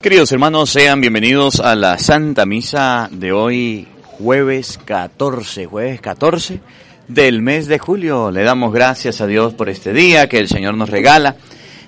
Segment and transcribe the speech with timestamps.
[0.00, 6.60] Queridos hermanos, sean bienvenidos a la Santa Misa de hoy, jueves 14, jueves 14
[7.08, 8.30] del mes de julio.
[8.30, 11.34] Le damos gracias a Dios por este día que el Señor nos regala.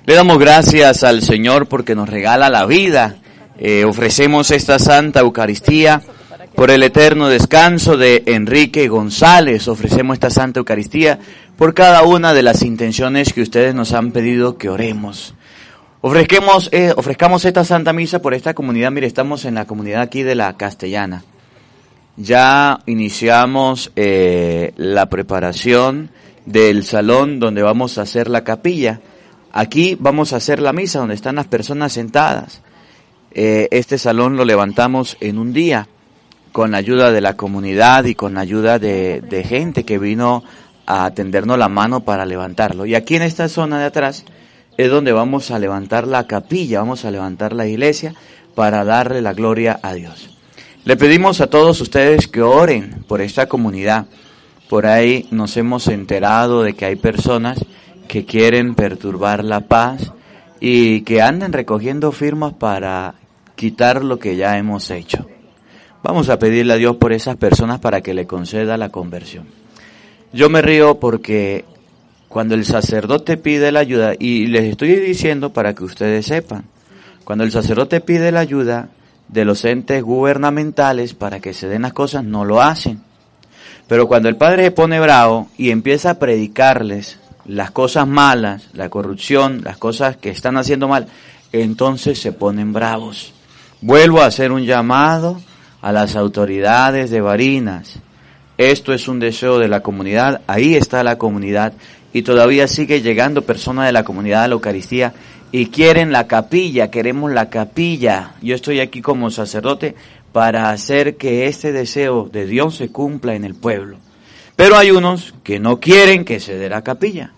[0.07, 3.15] Le damos gracias al Señor porque nos regala la vida.
[3.61, 6.03] Eh, ofrecemos esta Santa Eucaristía
[6.56, 9.69] por el eterno descanso de Enrique González.
[9.69, 11.21] Ofrecemos esta Santa Eucaristía
[11.56, 15.35] por cada una de las intenciones que ustedes nos han pedido que oremos.
[16.02, 18.91] Ofrezcamos, eh, ofrezcamos esta Santa Misa por esta comunidad.
[18.91, 21.24] Mire, estamos en la comunidad aquí de la Castellana.
[22.16, 26.08] Ya iniciamos eh, la preparación
[26.46, 29.00] del salón donde vamos a hacer la capilla.
[29.52, 32.62] Aquí vamos a hacer la misa donde están las personas sentadas.
[33.32, 35.86] Eh, este salón lo levantamos en un día
[36.52, 40.44] con la ayuda de la comunidad y con la ayuda de, de gente que vino
[40.86, 42.86] a tendernos la mano para levantarlo.
[42.86, 44.24] Y aquí en esta zona de atrás
[44.80, 48.15] es donde vamos a levantar la capilla, vamos a levantar la iglesia
[48.55, 50.30] para darle la gloria a Dios.
[50.84, 54.06] Le pedimos a todos ustedes que oren por esta comunidad.
[54.69, 57.64] Por ahí nos hemos enterado de que hay personas
[58.09, 60.12] que quieren perturbar la paz
[60.61, 63.15] y que andan recogiendo firmas para
[63.56, 65.27] quitar lo que ya hemos hecho.
[66.03, 69.47] Vamos a pedirle a Dios por esas personas para que le conceda la conversión.
[70.33, 71.67] Yo me río porque
[72.31, 76.62] cuando el sacerdote pide la ayuda, y les estoy diciendo para que ustedes sepan,
[77.25, 78.89] cuando el sacerdote pide la ayuda
[79.27, 83.00] de los entes gubernamentales para que se den las cosas, no lo hacen.
[83.89, 88.91] Pero cuando el padre se pone bravo y empieza a predicarles las cosas malas, la
[88.91, 91.09] corrupción, las cosas que están haciendo mal,
[91.50, 93.33] entonces se ponen bravos.
[93.81, 95.41] Vuelvo a hacer un llamado
[95.83, 97.98] a las autoridades de Barinas.
[98.56, 101.72] Esto es un deseo de la comunidad, ahí está la comunidad
[102.12, 105.14] y todavía sigue llegando personas de la comunidad de la Eucaristía
[105.53, 108.34] y quieren la capilla, queremos la capilla.
[108.42, 109.94] Yo estoy aquí como sacerdote
[110.33, 113.98] para hacer que este deseo de Dios se cumpla en el pueblo.
[114.56, 117.32] Pero hay unos que no quieren que se dé la capilla.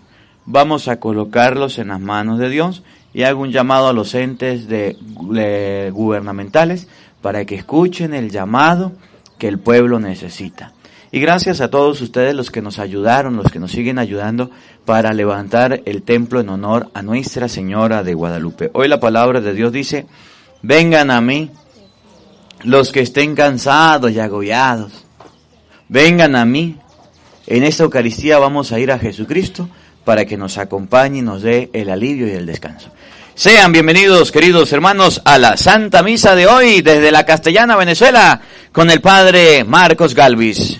[0.45, 4.67] Vamos a colocarlos en las manos de Dios y hago un llamado a los entes
[4.67, 4.97] de
[5.91, 6.87] gubernamentales
[7.21, 8.91] para que escuchen el llamado
[9.37, 10.73] que el pueblo necesita.
[11.13, 14.49] Y gracias a todos ustedes los que nos ayudaron, los que nos siguen ayudando
[14.83, 18.71] para levantar el templo en honor a Nuestra Señora de Guadalupe.
[18.73, 20.07] Hoy la palabra de Dios dice,
[20.63, 21.51] vengan a mí
[22.63, 25.05] los que estén cansados y agobiados.
[25.87, 26.79] Vengan a mí.
[27.45, 29.69] En esta Eucaristía vamos a ir a Jesucristo
[30.03, 32.89] para que nos acompañe y nos dé el alivio y el descanso.
[33.35, 38.39] Sean bienvenidos, queridos hermanos, a la Santa Misa de hoy desde la Castellana, Venezuela,
[38.71, 40.79] con el Padre Marcos Galvis.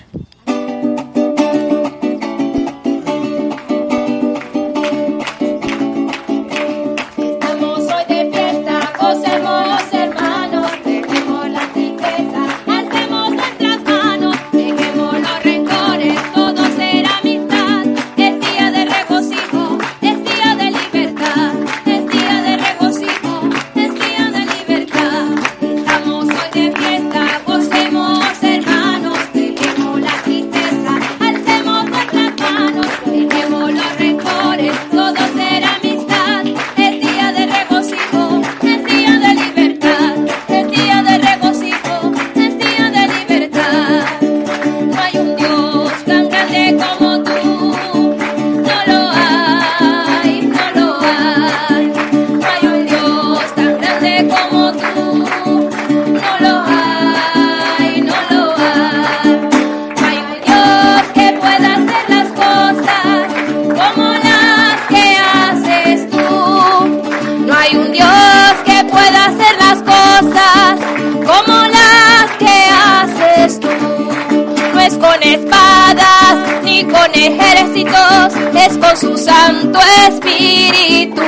[77.04, 81.22] con ejércitos, es con su Santo Espíritu.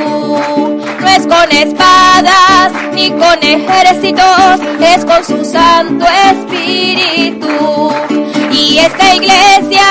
[1.00, 7.92] No es con espadas ni con ejércitos, es con su Santo Espíritu.
[8.52, 9.84] Y esta iglesia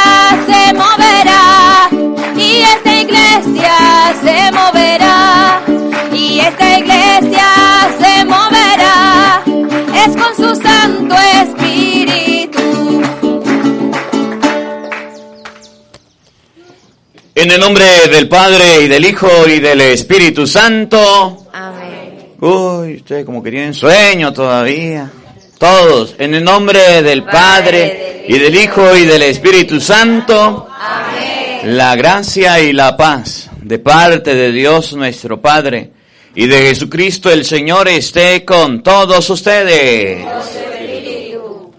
[0.47, 1.89] se moverá,
[2.35, 3.75] y esta iglesia
[4.23, 5.61] se moverá,
[6.11, 6.94] y esta iglesia
[17.37, 21.45] En el nombre del Padre y del Hijo y del Espíritu Santo.
[21.51, 22.33] Amén.
[22.39, 25.11] Uy, ustedes como que tienen sueño todavía.
[25.57, 30.69] Todos, en el nombre del Padre y del Hijo y del Espíritu Santo.
[30.79, 31.75] Amén.
[31.75, 35.91] La gracia y la paz de parte de Dios nuestro Padre
[36.35, 40.25] y de Jesucristo el Señor esté con todos ustedes.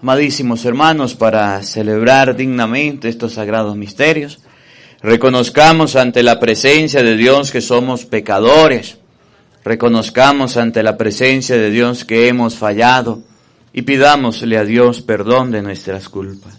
[0.03, 4.37] Amadísimos hermanos, para celebrar dignamente estos sagrados misterios,
[5.01, 8.97] reconozcamos ante la presencia de Dios que somos pecadores,
[9.63, 13.21] reconozcamos ante la presencia de Dios que hemos fallado
[13.73, 16.55] y pidámosle a Dios perdón de nuestras culpas.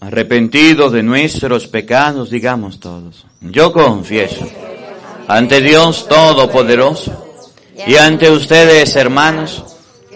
[0.00, 3.24] Arrepentidos de nuestros pecados, digamos todos.
[3.40, 4.48] Yo confieso
[5.28, 7.24] ante Dios Todopoderoso
[7.86, 9.71] y ante ustedes, hermanos,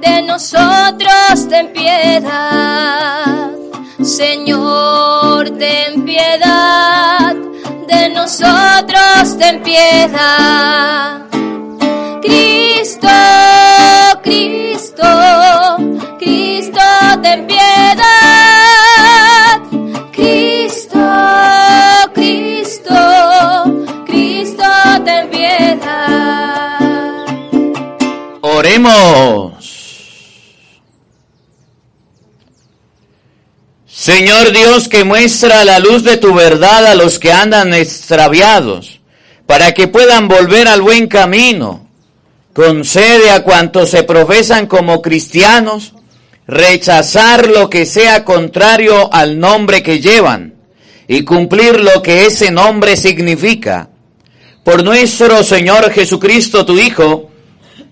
[0.00, 3.50] De nosotros, ten piedad.
[4.02, 7.34] Señor, ten piedad
[7.88, 11.22] de nosotros, ten piedad.
[33.86, 39.00] Señor Dios que muestra la luz de tu verdad a los que andan extraviados,
[39.46, 41.84] para que puedan volver al buen camino
[42.54, 45.92] concede a cuantos se profesan como cristianos
[46.46, 50.54] rechazar lo que sea contrario al nombre que llevan
[51.08, 53.90] y cumplir lo que ese nombre significa.
[54.62, 57.30] Por nuestro Señor Jesucristo, tu Hijo,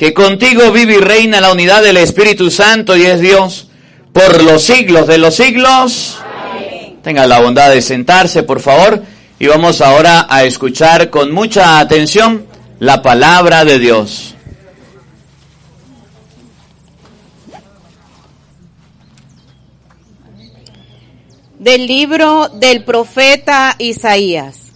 [0.03, 3.69] que contigo vive y reina la unidad del Espíritu Santo y es Dios
[4.13, 6.19] por los siglos de los siglos.
[7.05, 9.01] Tenga la bondad de sentarse, por favor,
[9.39, 12.47] y vamos ahora a escuchar con mucha atención
[12.81, 14.35] la palabra de Dios.
[21.61, 24.72] del libro del profeta Isaías.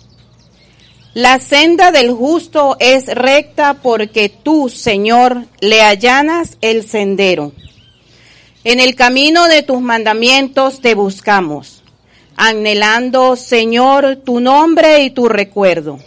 [1.16, 7.52] La senda del justo es recta porque tú, Señor, le allanas el sendero.
[8.64, 11.82] En el camino de tus mandamientos te buscamos,
[12.36, 15.98] anhelando, Señor, tu nombre y tu recuerdo.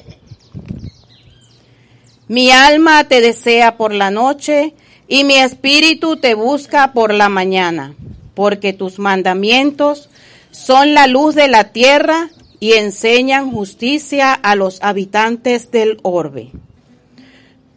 [2.28, 4.76] Mi alma te desea por la noche
[5.08, 7.96] y mi espíritu te busca por la mañana,
[8.36, 10.08] porque tus mandamientos
[10.52, 12.30] son la luz de la tierra
[12.60, 16.52] y enseñan justicia a los habitantes del orbe.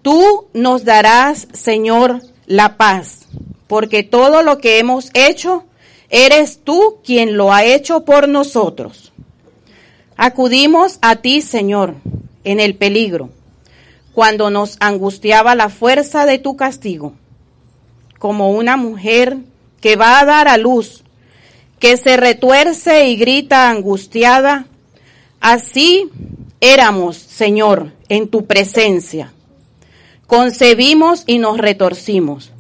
[0.02, 3.26] Tú nos darás, Señor, la paz,
[3.69, 5.64] porque todo lo que hemos hecho,
[6.11, 9.12] eres tú quien lo ha hecho por nosotros.
[10.17, 11.94] Acudimos a ti, Señor,
[12.44, 13.31] en el peligro,
[14.12, 17.14] cuando nos angustiaba la fuerza de tu castigo,
[18.19, 19.38] como una mujer
[19.81, 21.02] que va a dar a luz
[21.82, 24.67] que se retuerce y grita angustiada.
[25.43, 26.08] Así
[26.61, 29.32] éramos, Señor, en tu presencia.
[30.27, 32.53] Concebimos y nos retorcimos.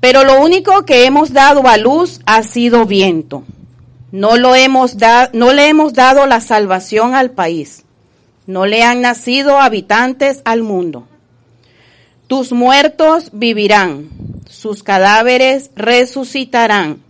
[0.00, 3.42] Pero lo único que hemos dado a luz ha sido viento.
[4.12, 4.96] No, lo hemos
[5.32, 7.84] no le hemos dado la salvación al país.
[8.46, 11.06] No le han nacido habitantes al mundo.
[12.28, 14.08] Tus muertos vivirán,
[14.48, 17.02] sus cadáveres resucitarán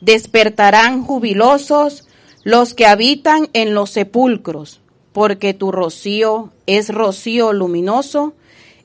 [0.00, 2.04] despertarán jubilosos
[2.42, 4.80] los que habitan en los sepulcros,
[5.12, 8.34] porque tu rocío es rocío luminoso,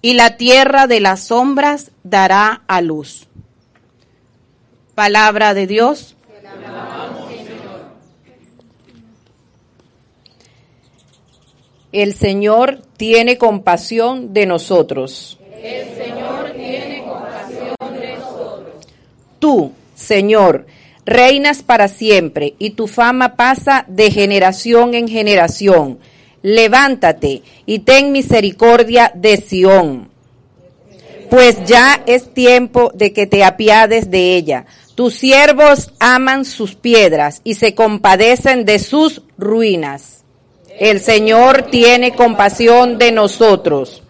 [0.02, 3.28] y la tierra de las sombras dará a luz.
[4.94, 6.16] Palabra de Dios.
[11.92, 15.40] El Señor tiene compasión de nosotros.
[15.64, 18.88] El Señor tiene compasión de nosotros.
[19.40, 20.66] Tú, Señor,
[21.06, 26.00] reinas para siempre y tu fama pasa de generación en generación.
[26.42, 30.10] Levántate y ten misericordia de Sión,
[31.30, 34.66] pues ya es tiempo de que te apiades de ella.
[34.94, 40.24] Tus siervos aman sus piedras y se compadecen de sus ruinas.
[40.80, 44.04] El Señor tiene compasión de nosotros.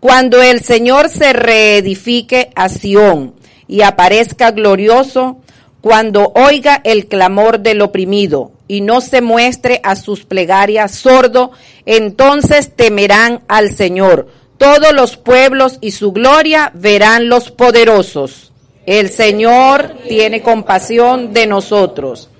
[0.00, 3.34] Cuando el Señor se reedifique a Sión
[3.68, 5.42] y aparezca glorioso,
[5.86, 11.52] cuando oiga el clamor del oprimido y no se muestre a sus plegarias sordo,
[11.84, 14.26] entonces temerán al Señor.
[14.58, 18.50] Todos los pueblos y su gloria verán los poderosos.
[18.84, 22.30] El Señor tiene compasión de nosotros.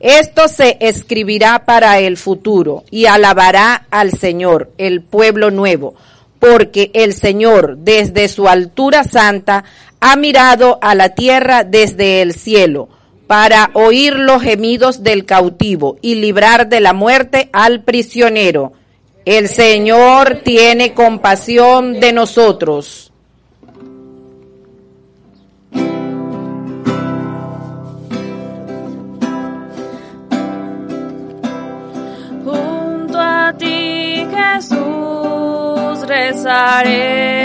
[0.00, 5.94] Esto se escribirá para el futuro y alabará al Señor, el pueblo nuevo,
[6.38, 9.64] porque el Señor desde su altura santa
[10.00, 12.88] ha mirado a la tierra desde el cielo
[13.26, 18.72] para oír los gemidos del cautivo y librar de la muerte al prisionero.
[19.24, 23.12] El Señor tiene compasión de nosotros.
[36.58, 37.37] started.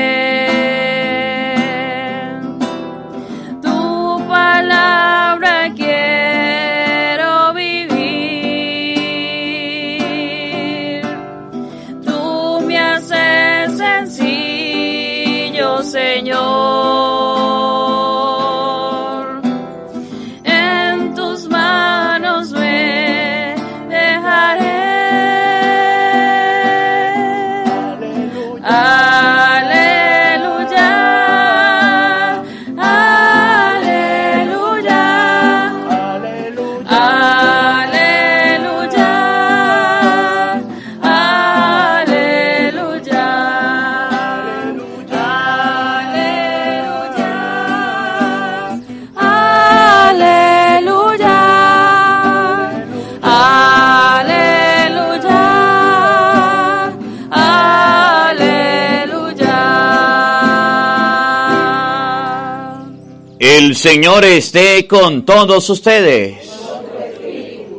[63.84, 66.38] Señor esté con todos ustedes.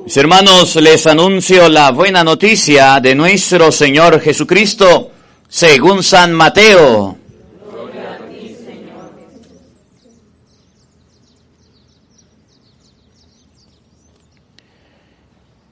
[0.05, 5.13] Mis hermanos, les anuncio la buena noticia de nuestro Señor Jesucristo
[5.49, 7.17] según San Mateo.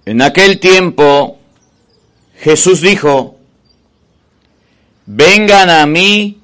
[0.06, 1.40] En aquel tiempo
[2.38, 3.36] Jesús dijo,
[5.04, 6.41] vengan a mí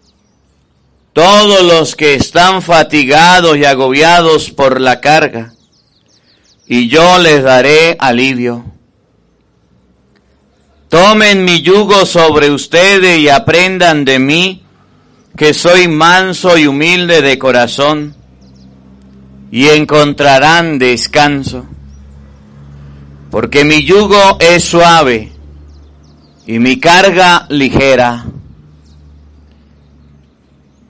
[1.18, 5.52] todos los que están fatigados y agobiados por la carga,
[6.64, 8.64] y yo les daré alivio.
[10.88, 14.62] Tomen mi yugo sobre ustedes y aprendan de mí,
[15.36, 18.14] que soy manso y humilde de corazón,
[19.50, 21.66] y encontrarán descanso,
[23.32, 25.32] porque mi yugo es suave
[26.46, 28.24] y mi carga ligera.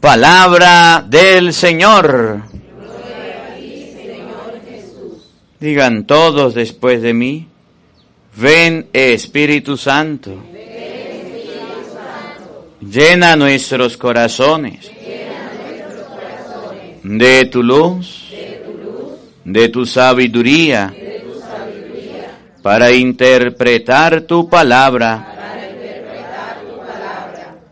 [0.01, 2.43] Palabra del Señor.
[5.59, 7.49] Digan todos después de mí,
[8.37, 10.37] ven Espíritu Santo.
[12.81, 14.89] Llena nuestros corazones
[17.03, 18.33] de tu luz,
[19.45, 20.95] de tu sabiduría,
[22.63, 25.39] para interpretar tu palabra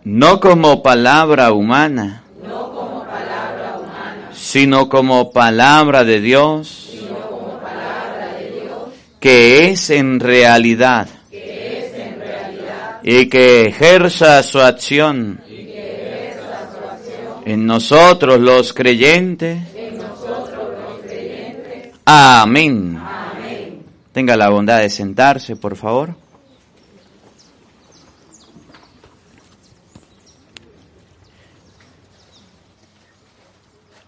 [0.07, 2.23] no como palabra humana,
[4.33, 6.93] sino como palabra de Dios,
[9.19, 11.09] que es en realidad,
[13.03, 15.41] y que ejerza su acción
[17.45, 19.59] en nosotros los creyentes.
[22.05, 22.97] Amén.
[24.13, 26.15] Tenga la bondad de sentarse, por favor.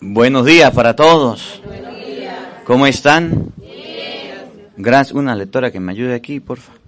[0.01, 1.61] Buenos días para todos.
[2.65, 3.53] ¿Cómo están?
[4.77, 5.13] Gracias.
[5.13, 6.81] Una lectora que me ayude aquí, por favor.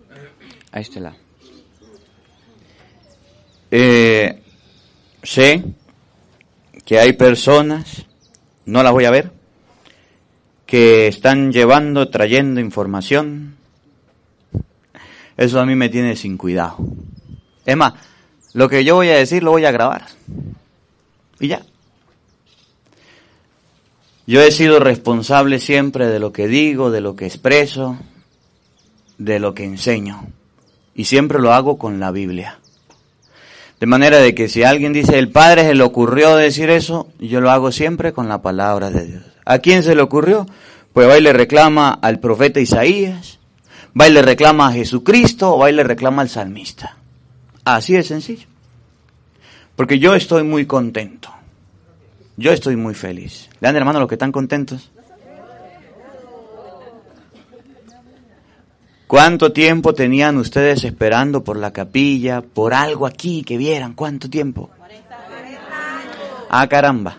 [0.70, 1.16] A este lado.
[3.72, 4.40] Eh,
[5.24, 5.64] sé
[6.84, 8.06] que hay personas,
[8.66, 9.32] no las voy a ver,
[10.64, 13.56] que están llevando, trayendo información.
[15.36, 16.76] Eso a mí me tiene sin cuidado.
[17.66, 17.94] Es más,
[18.52, 20.06] lo que yo voy a decir lo voy a grabar.
[21.40, 21.62] Y ya.
[24.30, 27.98] Yo he sido responsable siempre de lo que digo, de lo que expreso,
[29.18, 30.24] de lo que enseño.
[30.94, 32.60] Y siempre lo hago con la Biblia.
[33.80, 37.40] De manera de que si alguien dice, el Padre se le ocurrió decir eso, yo
[37.40, 39.24] lo hago siempre con la palabra de Dios.
[39.44, 40.46] ¿A quién se le ocurrió?
[40.92, 43.40] Pues va y le reclama al profeta Isaías,
[44.00, 46.98] va y le reclama a Jesucristo, o va y le reclama al salmista.
[47.64, 48.46] Así de sencillo.
[49.74, 51.39] Porque yo estoy muy contento.
[52.40, 53.50] Yo estoy muy feliz.
[53.60, 54.90] Lean, hermano, los que están contentos.
[59.06, 63.92] ¿Cuánto tiempo tenían ustedes esperando por la capilla, por algo aquí que vieran?
[63.92, 64.70] ¿Cuánto tiempo?
[66.48, 67.18] Ah, caramba.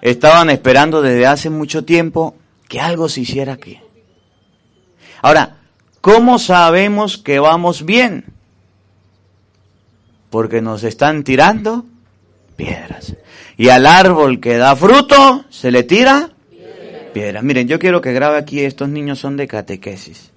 [0.00, 2.34] Estaban esperando desde hace mucho tiempo
[2.66, 3.78] que algo se hiciera aquí.
[5.20, 5.58] Ahora,
[6.00, 8.24] ¿cómo sabemos que vamos bien?
[10.30, 11.84] Porque nos están tirando
[12.56, 13.14] piedras.
[13.56, 16.30] Y al árbol que da fruto se le tira
[17.12, 17.42] piedras.
[17.42, 20.32] Miren, yo quiero que grabe aquí, estos niños son de catequesis.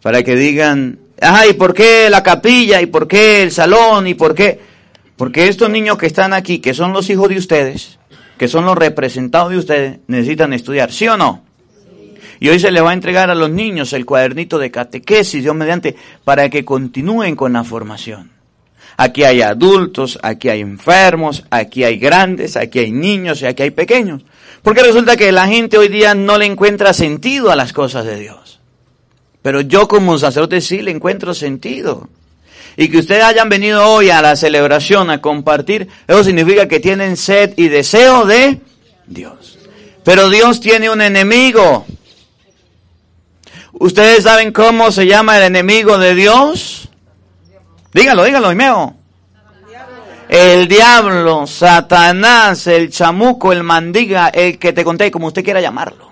[0.00, 2.80] Para que digan, ay, ¿por qué la capilla?
[2.80, 4.06] ¿Y por qué el salón?
[4.06, 4.60] ¿Y por qué?
[5.16, 7.98] Porque estos niños que están aquí, que son los hijos de ustedes,
[8.38, 11.42] que son los representados de ustedes, necesitan estudiar, ¿sí o no?
[12.40, 15.56] Y hoy se les va a entregar a los niños el cuadernito de catequesis, Dios
[15.56, 18.37] mediante, para que continúen con la formación.
[19.00, 23.70] Aquí hay adultos, aquí hay enfermos, aquí hay grandes, aquí hay niños y aquí hay
[23.70, 24.22] pequeños.
[24.60, 28.18] Porque resulta que la gente hoy día no le encuentra sentido a las cosas de
[28.18, 28.58] Dios.
[29.40, 32.08] Pero yo como sacerdote sí le encuentro sentido.
[32.76, 37.16] Y que ustedes hayan venido hoy a la celebración a compartir, eso significa que tienen
[37.16, 38.58] sed y deseo de
[39.06, 39.60] Dios.
[40.02, 41.86] Pero Dios tiene un enemigo.
[43.74, 46.87] ¿Ustedes saben cómo se llama el enemigo de Dios?
[47.92, 48.94] Dígalo, dígalo, Imeo.
[50.28, 56.10] El diablo, Satanás, el chamuco, el mandiga, el que te conté, como usted quiera llamarlo.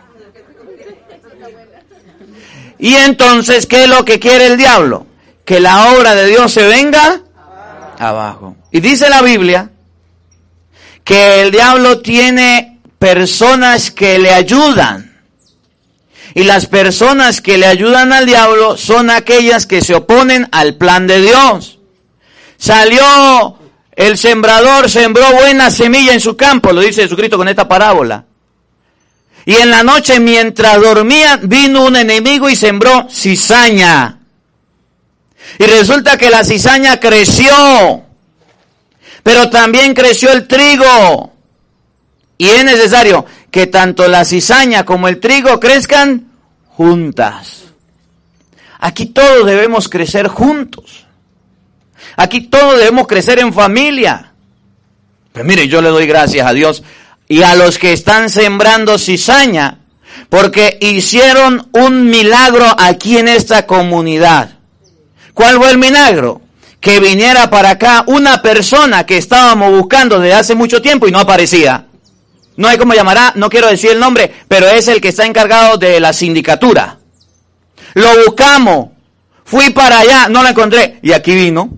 [2.79, 5.07] Y entonces, ¿qué es lo que quiere el diablo?
[5.45, 7.21] Que la obra de Dios se venga
[7.99, 8.57] abajo.
[8.71, 9.71] Y dice la Biblia
[11.05, 15.06] que el diablo tiene personas que le ayudan.
[16.37, 21.07] Y las personas que le ayudan al diablo son aquellas que se oponen al plan
[21.07, 21.79] de Dios.
[22.59, 23.57] Salió
[23.93, 28.27] el sembrador, sembró buena semilla en su campo, lo dice Jesucristo con esta parábola.
[29.47, 34.19] Y en la noche mientras dormía vino un enemigo y sembró cizaña.
[35.59, 38.05] Y resulta que la cizaña creció,
[39.23, 41.33] pero también creció el trigo.
[42.37, 46.29] Y es necesario que tanto la cizaña como el trigo crezcan
[46.69, 47.65] juntas.
[48.79, 51.07] Aquí todos debemos crecer juntos.
[52.17, 54.33] Aquí todos debemos crecer en familia.
[55.33, 56.83] Pues mire, yo le doy gracias a Dios
[57.29, 59.79] y a los que están sembrando cizaña,
[60.29, 64.51] porque hicieron un milagro aquí en esta comunidad.
[65.35, 66.41] ¿Cuál fue el milagro?
[66.81, 71.19] Que viniera para acá una persona que estábamos buscando desde hace mucho tiempo y no
[71.19, 71.86] aparecía.
[72.57, 75.77] No hay cómo llamará, no quiero decir el nombre, pero es el que está encargado
[75.77, 76.99] de la sindicatura.
[77.95, 78.89] Lo buscamos,
[79.45, 81.71] fui para allá, no lo encontré y aquí vino.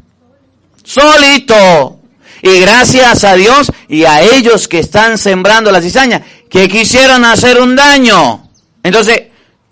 [0.85, 2.01] Solito.
[2.43, 7.61] Y gracias a Dios y a ellos que están sembrando la cizaña, que quisieron hacer
[7.61, 8.49] un daño.
[8.83, 9.23] Entonces,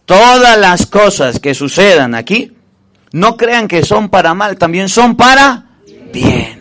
[0.05, 2.53] todas las cosas que sucedan aquí,
[3.13, 5.65] no crean que son para mal, también son para
[6.13, 6.56] bien.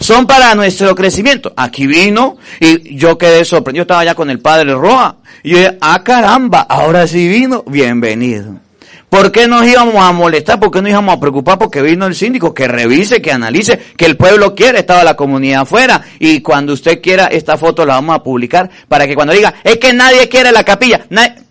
[0.00, 1.52] Son para nuestro crecimiento.
[1.56, 3.82] Aquí vino y yo quedé sorprendido.
[3.82, 5.16] Estaba allá con el padre Roa.
[5.42, 7.64] Y yo dije, ah caramba, ahora sí vino.
[7.66, 8.60] Bienvenido.
[9.08, 10.60] ¿Por qué nos íbamos a molestar?
[10.60, 11.58] ¿Por qué nos íbamos a preocupar?
[11.58, 15.62] Porque vino el síndico, que revise, que analice, que el pueblo quiere, estaba la comunidad
[15.62, 16.02] afuera.
[16.18, 19.78] Y cuando usted quiera, esta foto la vamos a publicar para que cuando diga, es
[19.78, 21.06] que nadie quiere la capilla.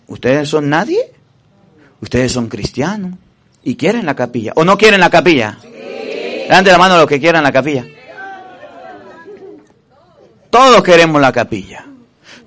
[0.07, 0.99] ¿Ustedes son nadie?
[1.99, 3.13] Ustedes son cristianos
[3.63, 4.53] y quieren la capilla.
[4.55, 5.57] ¿O no quieren la capilla?
[5.61, 5.67] Sí.
[5.69, 7.85] de la mano los que quieran la capilla.
[10.57, 11.85] Todos queremos la capilla.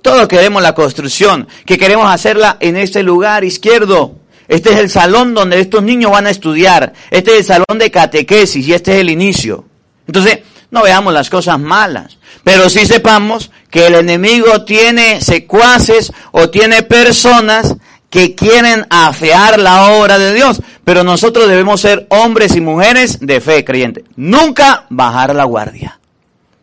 [0.03, 4.17] Todos queremos la construcción, que queremos hacerla en este lugar izquierdo.
[4.49, 6.93] Este es el salón donde estos niños van a estudiar.
[7.13, 9.65] Este es el salón de catequesis y este es el inicio.
[10.09, 10.41] Entonces,
[10.73, 16.83] no veamos las cosas malas, pero sí sepamos que el enemigo tiene secuaces o tiene
[16.83, 17.77] personas
[18.11, 23.41] que quieren afear la obra de Dios, pero nosotros debemos ser hombres y mujeres de
[23.41, 24.03] fe creyente.
[24.17, 26.00] Nunca bajar la guardia.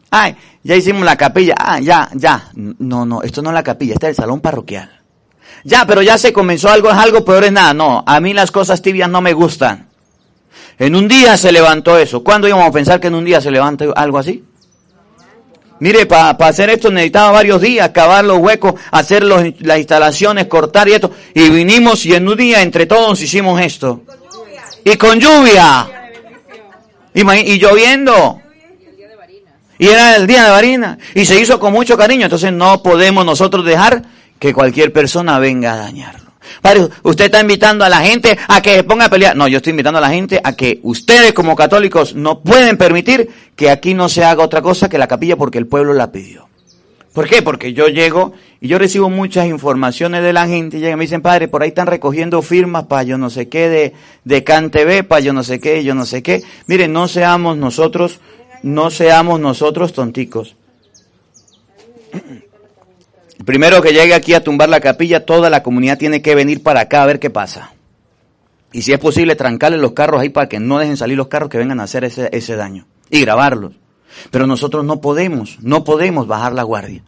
[0.09, 1.55] Ay, ya hicimos la capilla.
[1.57, 2.49] Ah, ya, ya.
[2.53, 4.89] No, no, esto no es la capilla, este es el salón parroquial.
[5.63, 7.73] Ya, pero ya se comenzó algo, es algo peor es nada.
[7.73, 9.89] No, a mí las cosas tibias no me gustan.
[10.79, 12.23] En un día se levantó eso.
[12.23, 14.43] ¿Cuándo íbamos a pensar que en un día se levanta algo así?
[15.79, 20.93] Mire, para hacer esto necesitaba varios días, cavar los huecos, hacer las instalaciones, cortar y
[20.93, 21.11] esto.
[21.33, 24.01] Y vinimos y en un día entre todos hicimos esto.
[24.83, 25.87] Y con lluvia.
[27.13, 28.41] Y, y lloviendo.
[29.79, 30.97] Y era el día de Varina.
[31.13, 32.25] Y se hizo con mucho cariño.
[32.25, 34.03] Entonces no podemos nosotros dejar
[34.39, 36.27] que cualquier persona venga a dañarlo.
[36.61, 39.35] Padre, usted está invitando a la gente a que se ponga a pelear.
[39.35, 43.29] No, yo estoy invitando a la gente a que ustedes como católicos no pueden permitir
[43.55, 46.47] que aquí no se haga otra cosa que la capilla porque el pueblo la pidió.
[47.13, 47.41] ¿Por qué?
[47.41, 51.47] Porque yo llego y yo recibo muchas informaciones de la gente y me dicen, padre,
[51.47, 55.33] por ahí están recogiendo firmas para yo no sé qué de, de CanTV, para yo
[55.33, 56.43] no sé qué, yo no sé qué.
[56.67, 58.19] Miren, no seamos nosotros,
[58.63, 60.55] no seamos nosotros tonticos.
[63.45, 66.81] Primero que llegue aquí a tumbar la capilla, toda la comunidad tiene que venir para
[66.81, 67.73] acá a ver qué pasa.
[68.73, 71.49] Y si es posible, trancarle los carros ahí para que no dejen salir los carros
[71.49, 72.85] que vengan a hacer ese, ese daño.
[73.09, 73.73] Y grabarlos.
[74.31, 77.03] Pero nosotros no podemos, no podemos bajar la guardia.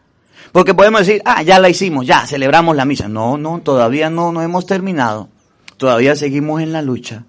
[0.52, 3.08] Porque podemos decir, ah, ya la hicimos, ya celebramos la misa.
[3.08, 5.30] No, no, todavía no, no hemos terminado.
[5.78, 7.26] Todavía seguimos en la lucha.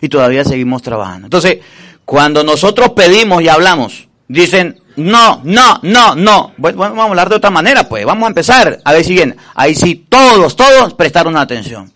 [0.00, 1.26] Y todavía seguimos trabajando.
[1.26, 1.58] Entonces,
[2.04, 6.52] cuando nosotros pedimos y hablamos, dicen, no, no, no, no.
[6.56, 8.04] Bueno, vamos a hablar de otra manera, pues.
[8.04, 8.80] Vamos a empezar.
[8.84, 9.36] A ver si bien.
[9.54, 11.92] Ahí sí, todos, todos prestaron atención.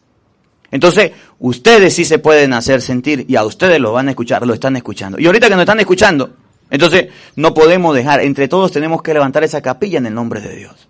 [0.70, 4.54] Entonces, ustedes sí se pueden hacer sentir y a ustedes lo van a escuchar, lo
[4.54, 5.18] están escuchando.
[5.18, 6.30] Y ahorita que nos están escuchando,
[6.70, 7.06] entonces
[7.36, 10.88] no podemos dejar, entre todos tenemos que levantar esa capilla en el nombre de Dios.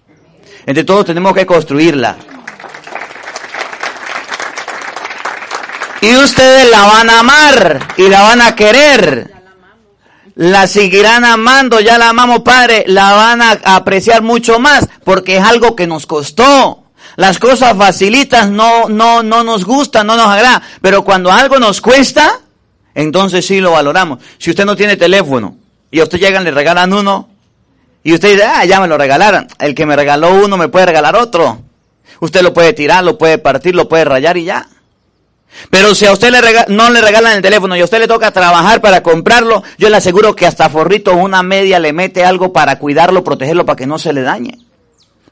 [0.65, 2.17] Entre todos tenemos que construirla.
[6.07, 9.35] Y ustedes la van a amar y la van a querer.
[10.37, 15.43] La seguirán amando, ya la amamos, Padre, la van a apreciar mucho más porque es
[15.43, 16.85] algo que nos costó.
[17.17, 21.81] Las cosas facilitas no, no, no nos gustan, no nos agrada, pero cuando algo nos
[21.81, 22.39] cuesta,
[22.95, 24.21] entonces sí lo valoramos.
[24.39, 25.57] Si usted no tiene teléfono
[25.91, 27.29] y a usted llegan, le regalan uno,
[28.05, 30.87] y usted dice, ah, ya me lo regalaron, el que me regaló uno me puede
[30.87, 31.63] regalar otro.
[32.21, 34.69] Usted lo puede tirar, lo puede partir, lo puede rayar y ya.
[35.71, 38.31] Pero si a usted le no le regalan el teléfono y a usted le toca
[38.31, 42.79] trabajar para comprarlo, yo le aseguro que hasta forrito una media le mete algo para
[42.79, 44.59] cuidarlo, protegerlo, para que no se le dañe.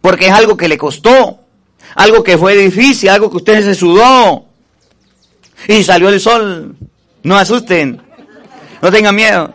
[0.01, 1.41] Porque es algo que le costó,
[1.95, 4.47] algo que fue difícil, algo que usted se sudó.
[5.69, 6.77] Y salió el sol.
[7.23, 8.03] No asusten,
[8.83, 9.55] no tengan miedo.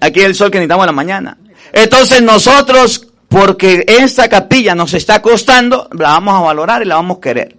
[0.00, 1.38] Aquí es el sol que necesitamos en la mañana.
[1.72, 7.18] Entonces nosotros, porque esta capilla nos está costando, la vamos a valorar y la vamos
[7.18, 7.56] a querer.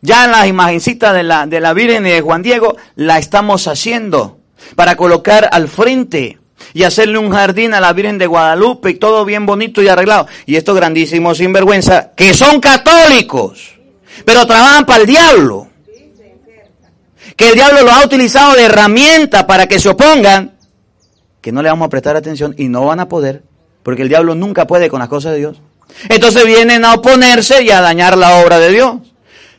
[0.00, 4.38] Ya la imagencita de la, de la Virgen y de Juan Diego la estamos haciendo
[4.76, 6.38] para colocar al frente
[6.74, 10.26] y hacerle un jardín a la Virgen de Guadalupe y todo bien bonito y arreglado.
[10.46, 13.78] Y estos grandísimos sinvergüenza, que son católicos,
[14.24, 15.68] pero trabajan para el diablo.
[17.36, 20.56] Que el diablo los ha utilizado de herramienta para que se opongan,
[21.40, 23.42] que no le vamos a prestar atención y no van a poder,
[23.84, 25.62] porque el diablo nunca puede con las cosas de Dios.
[26.08, 28.96] Entonces vienen a oponerse y a dañar la obra de Dios.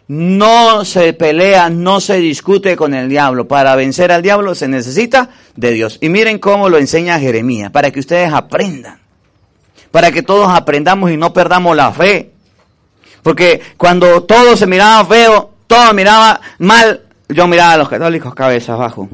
[0.09, 3.47] No se pelea, no se discute con el diablo.
[3.47, 5.99] Para vencer al diablo se necesita de Dios.
[6.01, 8.99] Y miren cómo lo enseña Jeremías, para que ustedes aprendan.
[9.91, 12.31] Para que todos aprendamos y no perdamos la fe.
[13.21, 18.73] Porque cuando todo se miraba feo, todo miraba mal, yo miraba a los católicos cabeza
[18.73, 19.07] abajo.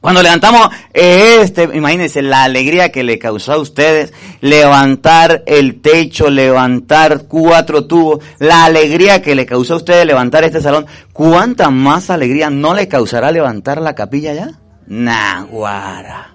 [0.00, 7.24] Cuando levantamos este, imagínense la alegría que le causó a ustedes levantar el techo, levantar
[7.28, 12.48] cuatro tubos, la alegría que le causó a ustedes levantar este salón, ¿cuánta más alegría
[12.48, 14.58] no le causará levantar la capilla ya?
[14.86, 16.34] Naguara.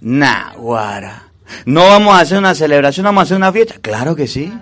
[0.00, 1.32] Naguara.
[1.66, 3.74] ¿No vamos a hacer una celebración, vamos a hacer una fiesta?
[3.80, 4.52] Claro que sí.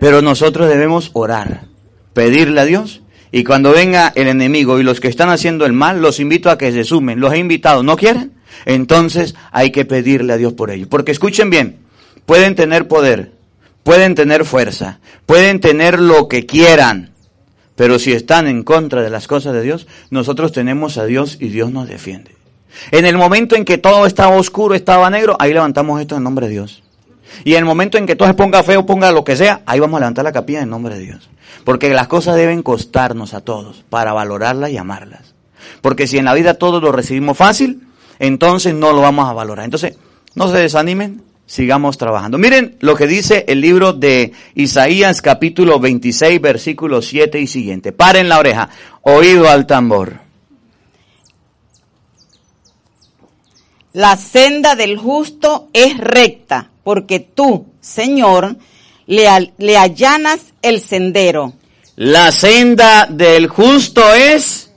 [0.00, 1.66] Pero nosotros debemos orar,
[2.14, 3.03] pedirle a Dios
[3.36, 6.56] y cuando venga el enemigo y los que están haciendo el mal, los invito a
[6.56, 7.18] que se sumen.
[7.18, 8.30] Los he invitado, ¿no quieren?
[8.64, 10.86] Entonces hay que pedirle a Dios por ello.
[10.88, 11.78] Porque escuchen bien,
[12.26, 13.32] pueden tener poder,
[13.82, 17.10] pueden tener fuerza, pueden tener lo que quieran,
[17.74, 21.48] pero si están en contra de las cosas de Dios, nosotros tenemos a Dios y
[21.48, 22.36] Dios nos defiende.
[22.92, 26.46] En el momento en que todo estaba oscuro, estaba negro, ahí levantamos esto en nombre
[26.46, 26.83] de Dios.
[27.44, 29.80] Y en el momento en que todo se ponga feo, ponga lo que sea, ahí
[29.80, 31.28] vamos a levantar la capilla en nombre de Dios.
[31.64, 35.34] Porque las cosas deben costarnos a todos para valorarlas y amarlas.
[35.80, 39.64] Porque si en la vida todo lo recibimos fácil, entonces no lo vamos a valorar.
[39.64, 39.96] Entonces,
[40.34, 42.38] no se desanimen, sigamos trabajando.
[42.38, 47.92] Miren lo que dice el libro de Isaías capítulo 26 versículo 7 y siguiente.
[47.92, 48.68] Paren la oreja,
[49.02, 50.24] oído al tambor.
[53.92, 58.56] La senda del justo es recta, porque tú, Señor,
[59.06, 61.54] le, allanas el sendero.
[61.96, 64.70] La senda del justo es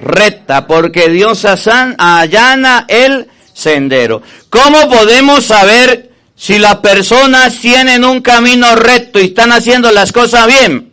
[0.00, 4.22] recta, porque Dios allana el sendero.
[4.50, 10.46] ¿Cómo podemos saber si las personas tienen un camino recto y están haciendo las cosas
[10.46, 10.92] bien?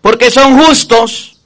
[0.00, 1.36] Porque son justos.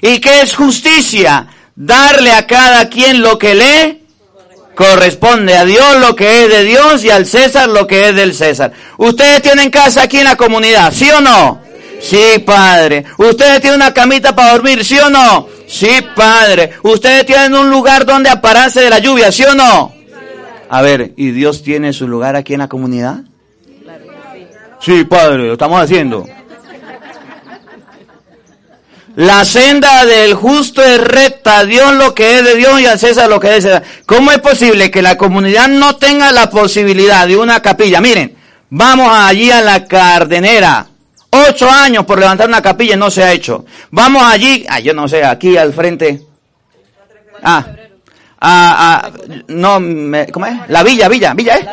[0.00, 1.48] ¿Y qué es justicia?
[1.74, 4.01] Darle a cada quien lo que le
[4.74, 8.34] corresponde a Dios lo que es de Dios y al César lo que es del
[8.34, 8.72] César.
[8.96, 11.60] Ustedes tienen casa aquí en la comunidad, ¿sí o no?
[12.00, 13.04] Sí, padre.
[13.16, 15.48] Ustedes tienen una camita para dormir, ¿sí o no?
[15.68, 16.72] Sí, padre.
[16.82, 19.92] Ustedes tienen un lugar donde apararse de la lluvia, ¿sí o no?
[20.68, 23.20] A ver, ¿y Dios tiene su lugar aquí en la comunidad?
[24.80, 26.26] Sí, Padre, lo estamos haciendo.
[29.16, 33.28] La senda del justo es recta, Dios lo que es de Dios y al César
[33.28, 33.82] lo que es de César.
[34.06, 38.00] ¿Cómo es posible que la comunidad no tenga la posibilidad de una capilla?
[38.00, 38.34] Miren,
[38.70, 40.86] vamos allí a la Cardenera.
[41.30, 43.64] Ocho años por levantar una capilla y no se ha hecho.
[43.90, 46.22] Vamos allí, ah, yo no sé, aquí al frente.
[47.42, 47.66] Ah,
[48.40, 49.10] ah, ah,
[49.48, 50.54] no, me- ¿cómo es?
[50.68, 51.68] La villa, villa, villa, ¿eh?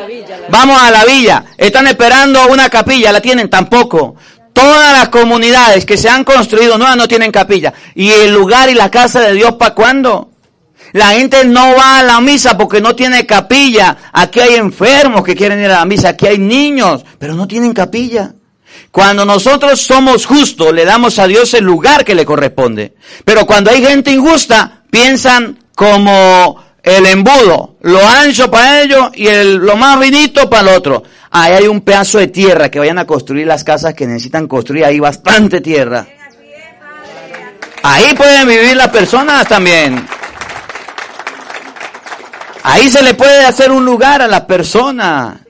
[0.50, 1.44] Vamos a la villa.
[1.58, 4.16] Están esperando una capilla, la tienen tampoco.
[4.54, 7.74] Todas las comunidades que se han construido nuevas no tienen capilla.
[7.96, 10.32] ¿Y el lugar y la casa de Dios para cuándo?
[10.94, 13.96] La gente no va a la misa porque no tiene capilla.
[14.12, 16.10] Aquí hay enfermos que quieren ir a la misa.
[16.10, 18.34] Aquí hay niños, pero no tienen capilla.
[18.92, 22.96] Cuando nosotros somos justos, le damos a Dios el lugar que le corresponde.
[23.24, 29.56] Pero cuando hay gente injusta, piensan como el embudo, lo ancho para ellos y el,
[29.56, 31.04] lo más finito para el otro.
[31.32, 34.86] Ahí hay un pedazo de tierra que vayan a construir las casas que necesitan construir,
[34.86, 36.08] ahí bastante tierra.
[37.84, 40.06] Ahí pueden vivir las personas también.
[42.64, 45.42] Ahí se le puede hacer un lugar a la persona.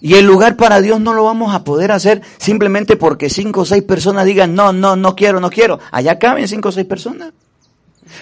[0.00, 3.64] Y el lugar para Dios no lo vamos a poder hacer simplemente porque cinco o
[3.64, 5.80] seis personas digan, no, no, no quiero, no quiero.
[5.90, 7.32] Allá caben cinco o seis personas.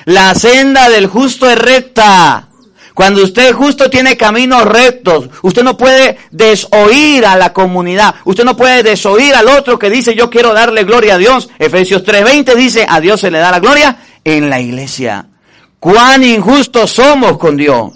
[0.05, 2.49] La senda del justo es recta.
[2.95, 5.31] Cuando usted es justo tiene caminos rectos.
[5.43, 8.15] Usted no puede desoír a la comunidad.
[8.25, 11.49] Usted no puede desoír al otro que dice yo quiero darle gloria a Dios.
[11.59, 15.27] Efesios 3:20 dice a Dios se le da la gloria en la iglesia.
[15.79, 17.93] Cuán injustos somos con Dios.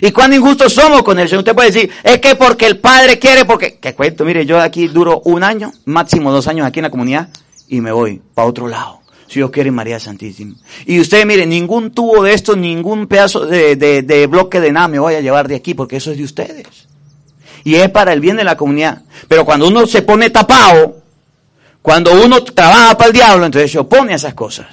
[0.00, 1.40] Y cuán injustos somos con el Señor.
[1.40, 3.78] Usted puede decir, es que porque el Padre quiere, porque...
[3.78, 4.24] ¿Qué cuento?
[4.24, 7.28] Mire, yo aquí duro un año, máximo dos años aquí en la comunidad
[7.66, 8.97] y me voy para otro lado.
[9.28, 10.54] Si Dios quiere, María Santísima.
[10.86, 14.88] Y usted, mire, ningún tubo de esto, ningún pedazo de, de, de bloque de nada
[14.88, 16.66] me voy a llevar de aquí porque eso es de ustedes.
[17.64, 19.02] Y es para el bien de la comunidad.
[19.28, 21.02] Pero cuando uno se pone tapado,
[21.82, 24.66] cuando uno trabaja para el diablo, entonces se opone a esas cosas.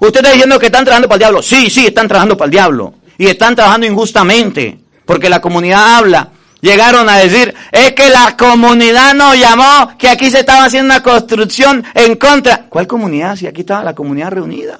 [0.00, 1.42] Usted está diciendo que están trabajando para el diablo.
[1.42, 2.94] Sí, sí, están trabajando para el diablo.
[3.18, 4.78] Y están trabajando injustamente.
[5.04, 6.30] Porque la comunidad habla.
[6.60, 11.02] Llegaron a decir, es que la comunidad nos llamó, que aquí se estaba haciendo una
[11.02, 12.66] construcción en contra.
[12.68, 13.36] ¿Cuál comunidad?
[13.36, 14.76] Si aquí estaba la comunidad reunida.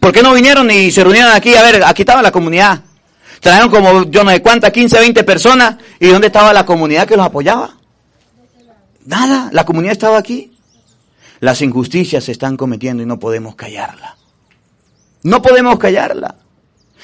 [0.00, 1.54] ¿Por qué no vinieron y se reunieron aquí?
[1.54, 2.82] A ver, aquí estaba la comunidad.
[3.40, 5.76] Trajeron como yo no sé cuántas, 15, 20 personas.
[6.00, 7.76] ¿Y dónde estaba la comunidad que los apoyaba?
[9.04, 10.52] Nada, la comunidad estaba aquí.
[11.40, 14.16] Las injusticias se están cometiendo y no podemos callarla.
[15.22, 16.36] No podemos callarla.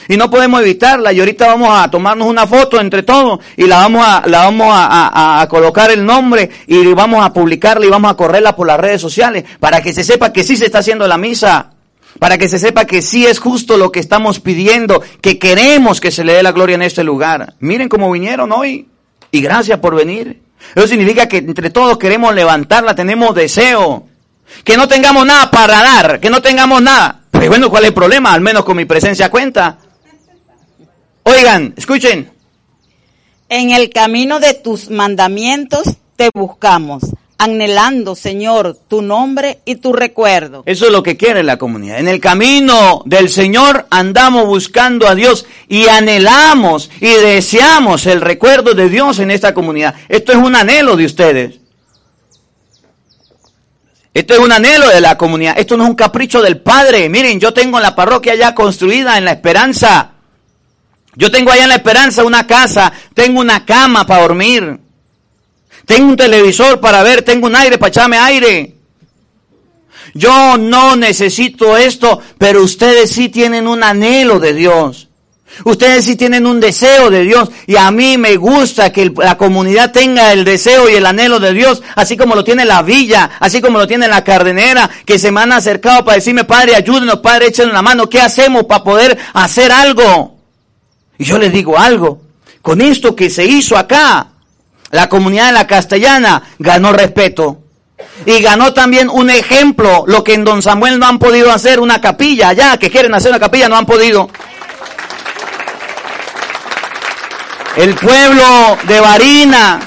[0.09, 1.13] Y no podemos evitarla.
[1.13, 4.69] Y ahorita vamos a tomarnos una foto entre todos y la vamos a, la vamos
[4.73, 8.79] a, a- colocar el nombre y vamos a publicarla y vamos a correrla por las
[8.81, 11.71] redes sociales para que se sepa que sí se está haciendo la misa.
[12.19, 16.11] Para que se sepa que sí es justo lo que estamos pidiendo, que queremos que
[16.11, 17.55] se le dé la gloria en este lugar.
[17.61, 18.89] Miren cómo vinieron hoy.
[19.31, 20.41] Y gracias por venir.
[20.75, 24.09] Eso significa que entre todos queremos levantarla, tenemos deseo.
[24.65, 27.21] Que no tengamos nada para dar, que no tengamos nada.
[27.31, 28.33] Pues bueno, ¿cuál es el problema?
[28.33, 29.79] Al menos con mi presencia cuenta.
[31.23, 32.31] Oigan, escuchen.
[33.49, 35.83] En el camino de tus mandamientos
[36.17, 37.03] te buscamos,
[37.37, 40.63] anhelando, Señor, tu nombre y tu recuerdo.
[40.67, 41.99] Eso es lo que quiere la comunidad.
[41.99, 48.75] En el camino del Señor andamos buscando a Dios y anhelamos y deseamos el recuerdo
[48.75, 49.95] de Dios en esta comunidad.
[50.09, 51.61] Esto es un anhelo de ustedes.
[54.13, 55.59] Esto es un anhelo de la comunidad.
[55.59, 57.09] Esto no es un capricho del Padre.
[57.09, 60.13] Miren, yo tengo la parroquia ya construida en la esperanza.
[61.17, 64.79] Yo tengo allá en la esperanza una casa, tengo una cama para dormir.
[65.87, 68.77] Tengo un televisor para ver, tengo un aire para echarme aire.
[70.15, 75.09] Yo no necesito esto, pero ustedes sí tienen un anhelo de Dios.
[75.65, 79.91] Ustedes sí tienen un deseo de Dios y a mí me gusta que la comunidad
[79.91, 83.61] tenga el deseo y el anhelo de Dios, así como lo tiene la villa, así
[83.61, 87.49] como lo tiene la cardenera, que se me han acercado para decirme, Padre, ayúdenos, Padre,
[87.49, 90.40] échenos la mano, ¿qué hacemos para poder hacer algo?
[91.21, 92.23] Y yo les digo algo,
[92.63, 94.29] con esto que se hizo acá,
[94.91, 97.59] la comunidad de la castellana ganó respeto.
[98.25, 102.01] Y ganó también un ejemplo, lo que en Don Samuel no han podido hacer, una
[102.01, 104.31] capilla allá, que quieren hacer una capilla, no han podido.
[107.77, 109.85] El pueblo de Barinas,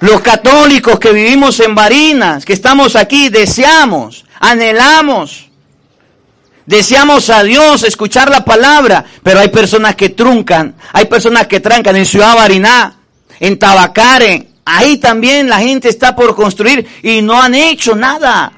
[0.00, 5.50] los católicos que vivimos en Barinas, que estamos aquí, deseamos, anhelamos,
[6.66, 11.96] deseamos a Dios escuchar la palabra, pero hay personas que truncan, hay personas que trancan
[11.96, 12.94] en Ciudad Bariná,
[13.40, 18.52] en Tabacare, ahí también la gente está por construir y no han hecho nada.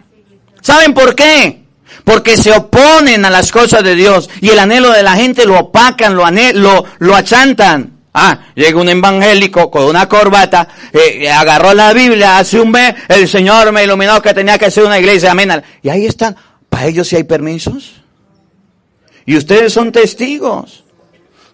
[0.60, 1.64] ¿Saben por qué?
[2.04, 5.58] porque se oponen a las cosas de Dios y el anhelo de la gente lo
[5.58, 7.92] opacan, lo, lo, lo achantan.
[8.16, 13.26] Ah, llega un evangélico con una corbata, eh, agarró la Biblia, hace un mes, el
[13.26, 15.60] Señor me iluminó que tenía que ser una iglesia, amén.
[15.82, 16.36] Y ahí están,
[16.74, 17.92] para ellos sí hay permisos.
[19.26, 20.82] Y ustedes son testigos.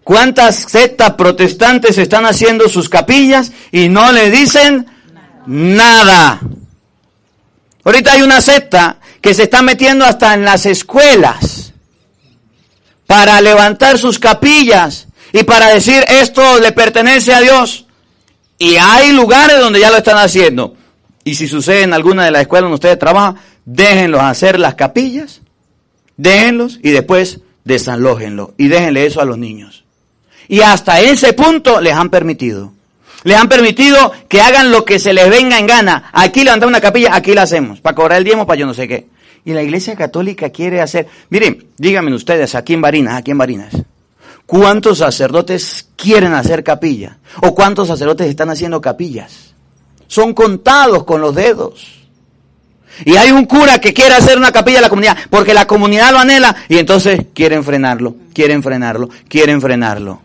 [0.02, 4.86] ¿Cuántas sectas protestantes están haciendo sus capillas y no le dicen
[5.44, 6.40] nada?
[7.84, 11.74] Ahorita hay una secta que se está metiendo hasta en las escuelas
[13.06, 17.84] para levantar sus capillas y para decir esto le pertenece a Dios.
[18.56, 20.76] Y hay lugares donde ya lo están haciendo.
[21.24, 25.42] Y si sucede en alguna de las escuelas donde ustedes trabajan, déjenlos hacer las capillas,
[26.16, 29.84] déjenlos y después desalójenlo y déjenle eso a los niños.
[30.48, 32.72] Y hasta ese punto les han permitido.
[33.22, 36.10] Les han permitido que hagan lo que se les venga en gana.
[36.12, 37.80] Aquí levantar una capilla, aquí la hacemos.
[37.80, 39.06] Para cobrar el diezmo, para yo no sé qué.
[39.44, 41.06] Y la iglesia católica quiere hacer...
[41.28, 43.74] Miren, díganme ustedes, aquí en Barinas, aquí en Barinas.
[44.46, 47.18] ¿Cuántos sacerdotes quieren hacer capilla?
[47.42, 49.49] ¿O cuántos sacerdotes están haciendo capillas?
[50.10, 52.00] Son contados con los dedos.
[53.04, 56.10] Y hay un cura que quiere hacer una capilla a la comunidad porque la comunidad
[56.10, 60.20] lo anhela y entonces quieren frenarlo, quieren frenarlo, quieren frenarlo.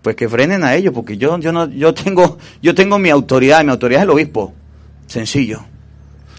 [0.00, 3.64] Pues que frenen a ellos porque yo yo no yo tengo yo tengo mi autoridad,
[3.64, 4.54] mi autoridad es el obispo.
[5.08, 5.64] Sencillo.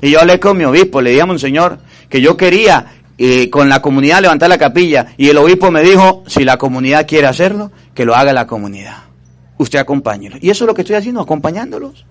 [0.02, 3.68] Y yo hablé con mi obispo, le dije a Monseñor que yo quería eh, con
[3.68, 7.70] la comunidad levantar la capilla y el obispo me dijo, si la comunidad quiere hacerlo,
[7.94, 8.96] que lo haga la comunidad.
[9.58, 10.38] Usted acompáñelo.
[10.40, 12.06] Y eso es lo que estoy haciendo, acompañándolos.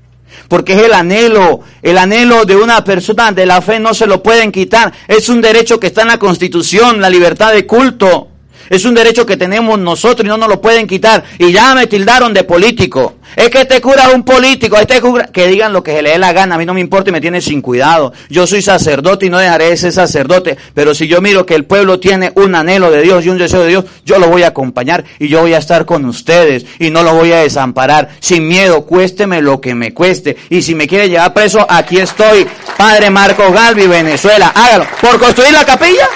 [0.48, 4.22] Porque es el anhelo, el anhelo de una persona de la fe no se lo
[4.22, 4.92] pueden quitar.
[5.06, 8.27] Es un derecho que está en la Constitución, la libertad de culto.
[8.68, 11.24] Es un derecho que tenemos nosotros y no nos lo pueden quitar.
[11.38, 13.14] Y ya me tildaron de político.
[13.36, 15.26] Es que este cura es un político, este cura...
[15.26, 17.12] Que digan lo que se le dé la gana, a mí no me importa y
[17.12, 18.12] me tiene sin cuidado.
[18.28, 20.56] Yo soy sacerdote y no dejaré de ser sacerdote.
[20.74, 23.62] Pero si yo miro que el pueblo tiene un anhelo de Dios y un deseo
[23.62, 26.90] de Dios, yo lo voy a acompañar y yo voy a estar con ustedes y
[26.90, 28.08] no lo voy a desamparar.
[28.20, 30.36] Sin miedo, cuésteme lo que me cueste.
[30.50, 32.46] Y si me quiere llevar preso, aquí estoy.
[32.76, 34.52] Padre Marcos Galvi, Venezuela.
[34.54, 34.86] Hágalo.
[35.00, 36.08] ¿Por construir la capilla?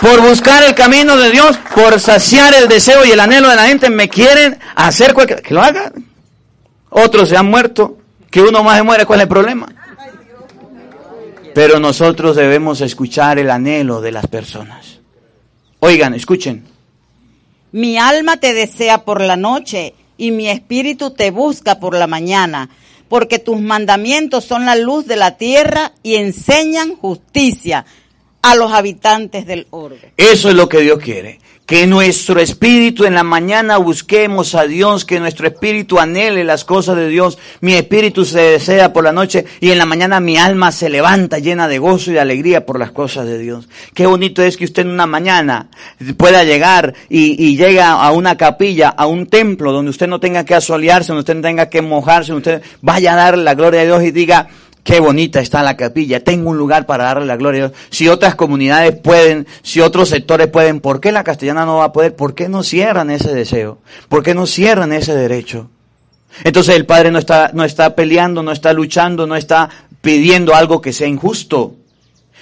[0.00, 3.66] Por buscar el camino de Dios, por saciar el deseo y el anhelo de la
[3.66, 5.42] gente, me quieren hacer cualquier...
[5.42, 5.92] Que lo hagan.
[6.90, 7.98] Otros se han muerto,
[8.30, 9.68] que uno más se muere, ¿cuál es el problema?
[11.54, 14.98] Pero nosotros debemos escuchar el anhelo de las personas.
[15.80, 16.64] Oigan, escuchen.
[17.72, 22.70] Mi alma te desea por la noche y mi espíritu te busca por la mañana,
[23.08, 27.84] porque tus mandamientos son la luz de la tierra y enseñan justicia
[28.44, 30.12] a los habitantes del orbe.
[30.18, 31.40] Eso es lo que Dios quiere.
[31.64, 36.96] Que nuestro espíritu en la mañana busquemos a Dios, que nuestro espíritu anhele las cosas
[36.96, 37.38] de Dios.
[37.62, 41.38] Mi espíritu se desea por la noche y en la mañana mi alma se levanta
[41.38, 43.66] llena de gozo y de alegría por las cosas de Dios.
[43.94, 45.70] Qué bonito es que usted en una mañana
[46.18, 50.44] pueda llegar y, y llega a una capilla, a un templo donde usted no tenga
[50.44, 53.80] que asolearse, donde usted no tenga que mojarse, donde usted vaya a dar la gloria
[53.80, 54.50] a Dios y diga,
[54.84, 56.22] Qué bonita está la capilla.
[56.22, 57.80] Tengo un lugar para darle la gloria a Dios.
[57.88, 61.92] Si otras comunidades pueden, si otros sectores pueden, ¿por qué la castellana no va a
[61.92, 62.14] poder?
[62.14, 63.78] ¿Por qué no cierran ese deseo?
[64.10, 65.70] ¿Por qué no cierran ese derecho?
[66.44, 69.70] Entonces el Padre no está, no está peleando, no está luchando, no está
[70.02, 71.76] pidiendo algo que sea injusto.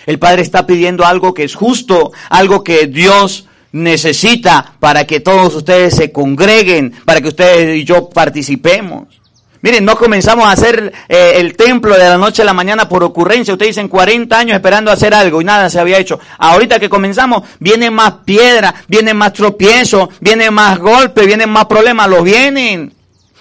[0.04, 5.54] El Padre está pidiendo algo que es justo, algo que Dios necesita para que todos
[5.54, 9.21] ustedes se congreguen, para que ustedes y yo participemos.
[9.62, 13.04] Miren, no comenzamos a hacer eh, el templo de la noche a la mañana por
[13.04, 13.54] ocurrencia.
[13.54, 16.18] Ustedes dicen 40 años esperando hacer algo y nada se había hecho.
[16.38, 22.08] Ahorita que comenzamos, vienen más piedras, vienen más tropiezos, vienen más golpes, vienen más problemas,
[22.08, 22.92] los vienen.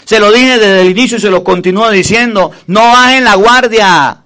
[0.05, 2.51] Se lo dije desde el inicio y se lo continúo diciendo.
[2.67, 4.17] No bajen la guardia.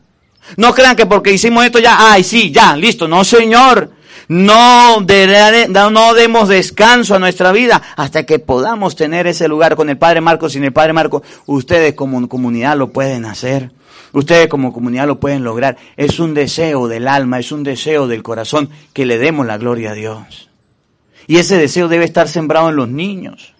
[0.57, 3.07] No crean que porque hicimos esto ya, ay sí, ya, listo.
[3.07, 3.91] No, señor.
[4.27, 9.97] No, no demos descanso a nuestra vida hasta que podamos tener ese lugar con el
[9.97, 10.53] Padre Marcos.
[10.53, 13.71] Sin el Padre Marcos, ustedes como comunidad lo pueden hacer.
[14.13, 15.77] Ustedes como comunidad lo pueden lograr.
[15.97, 19.91] Es un deseo del alma, es un deseo del corazón que le demos la gloria
[19.91, 20.49] a Dios.
[21.27, 23.54] Y ese deseo debe estar sembrado en los niños.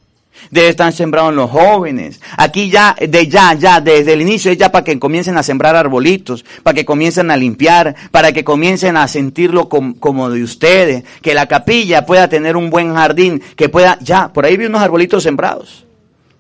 [0.52, 2.22] Debe estar sembrado en los jóvenes.
[2.38, 5.76] Aquí ya, de ya, ya, desde el inicio es ya para que comiencen a sembrar
[5.76, 11.04] arbolitos, para que comiencen a limpiar, para que comiencen a sentirlo com, como de ustedes,
[11.22, 14.82] que la capilla pueda tener un buen jardín, que pueda, ya, por ahí vi unos
[14.82, 15.86] arbolitos sembrados.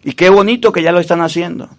[0.03, 1.69] Y qué bonito que ya lo están haciendo.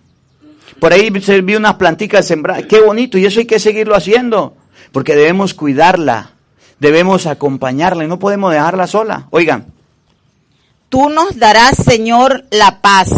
[0.81, 4.57] Por ahí vi unas plantitas sembradas, qué bonito, y eso hay que seguirlo haciendo,
[4.93, 6.33] porque debemos cuidarla,
[6.81, 9.27] debemos acompañarla y no podemos dejarla sola.
[9.31, 9.67] Oigan,
[10.89, 13.11] Tú nos darás, Señor, la paz.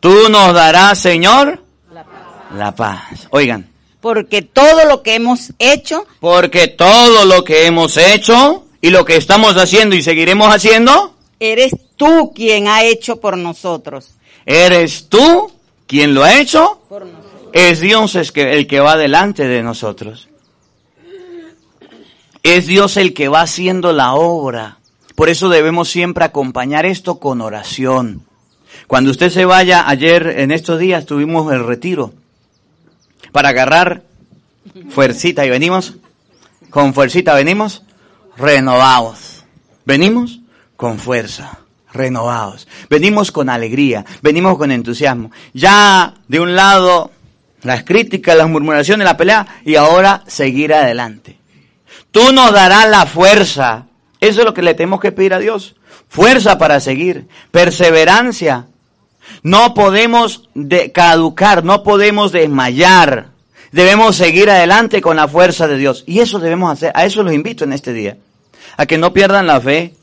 [0.00, 2.54] Tú nos darás, Señor, la paz.
[2.54, 3.28] La paz.
[3.30, 3.68] Oigan,
[4.00, 9.16] porque todo lo que hemos hecho Porque todo lo que hemos hecho y lo que
[9.16, 14.10] estamos haciendo y seguiremos haciendo, eres tú quien ha hecho por nosotros.
[14.44, 15.50] eres tú
[15.88, 16.80] quien lo ha hecho.
[17.52, 20.28] Es Dios es el que va delante de nosotros.
[22.42, 24.75] Es Dios el que va haciendo la obra.
[25.16, 28.22] Por eso debemos siempre acompañar esto con oración.
[28.86, 32.12] Cuando usted se vaya, ayer en estos días tuvimos el retiro
[33.32, 34.04] para agarrar
[34.90, 35.94] fuercita y venimos
[36.70, 37.82] con fuercita, venimos
[38.36, 39.44] renovados.
[39.84, 40.40] Venimos
[40.76, 41.60] con fuerza,
[41.92, 42.68] renovados.
[42.90, 45.30] Venimos con alegría, venimos con entusiasmo.
[45.54, 47.10] Ya de un lado
[47.62, 51.38] las críticas, las murmuraciones, la pelea y ahora seguir adelante.
[52.10, 53.86] Tú nos darás la fuerza.
[54.26, 55.76] Eso es lo que le tenemos que pedir a Dios.
[56.08, 58.66] Fuerza para seguir, perseverancia.
[59.42, 63.28] No podemos de- caducar, no podemos desmayar.
[63.72, 66.04] Debemos seguir adelante con la fuerza de Dios.
[66.06, 66.92] Y eso debemos hacer.
[66.94, 68.16] A eso los invito en este día.
[68.76, 69.94] A que no pierdan la fe.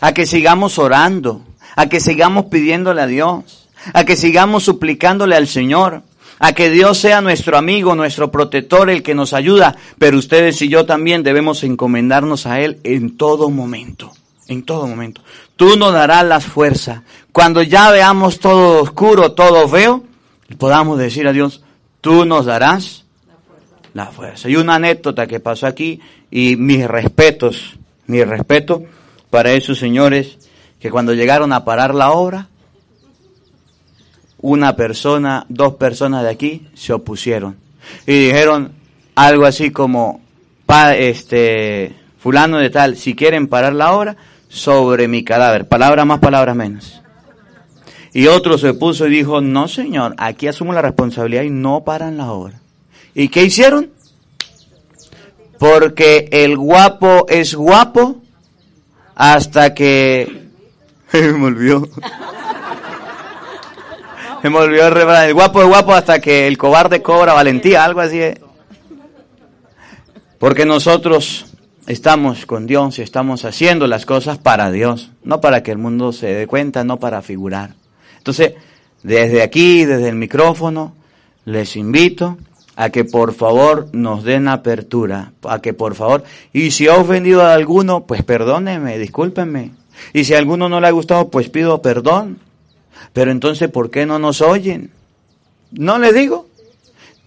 [0.00, 1.42] A que sigamos orando.
[1.76, 3.68] A que sigamos pidiéndole a Dios.
[3.94, 6.02] A que sigamos suplicándole al Señor.
[6.38, 9.76] A que Dios sea nuestro amigo, nuestro protector, el que nos ayuda.
[9.98, 14.12] Pero ustedes y yo también debemos encomendarnos a Él en todo momento.
[14.46, 15.22] En todo momento.
[15.56, 17.02] Tú nos darás las fuerzas.
[17.32, 20.04] Cuando ya veamos todo oscuro, todo feo,
[20.56, 21.62] podamos decir a Dios,
[22.00, 23.04] tú nos darás
[23.94, 24.48] la fuerza.
[24.48, 27.76] Y una anécdota que pasó aquí, y mis respetos,
[28.06, 28.84] mi respeto
[29.30, 30.38] para esos señores
[30.80, 32.48] que cuando llegaron a parar la obra,
[34.40, 37.56] una persona, dos personas de aquí se opusieron
[38.06, 38.72] y dijeron
[39.14, 40.20] algo así como,
[40.96, 44.16] este, fulano de tal, si quieren parar la obra,
[44.48, 47.02] sobre mi cadáver, palabra más, palabra menos.
[48.12, 52.16] Y otro se puso y dijo, no señor, aquí asumo la responsabilidad y no paran
[52.16, 52.60] la obra.
[53.14, 53.90] ¿Y qué hicieron?
[55.58, 58.22] Porque el guapo es guapo
[59.14, 60.48] hasta que...
[61.12, 61.88] me olvidó.
[64.42, 65.28] Se me olvidó el refrán.
[65.28, 68.38] El guapo es guapo hasta que el cobarde cobra valentía, algo así es.
[70.38, 71.46] Porque nosotros
[71.86, 76.12] estamos con Dios y estamos haciendo las cosas para Dios, no para que el mundo
[76.12, 77.74] se dé cuenta, no para figurar.
[78.18, 78.54] Entonces,
[79.02, 80.94] desde aquí, desde el micrófono,
[81.44, 82.36] les invito
[82.76, 86.22] a que por favor nos den apertura, a que por favor,
[86.52, 89.72] y si he ofendido a alguno, pues perdónenme, discúlpenme.
[90.12, 92.38] Y si a alguno no le ha gustado, pues pido perdón.
[93.12, 94.92] Pero entonces, ¿por qué no nos oyen?
[95.72, 96.48] No les digo.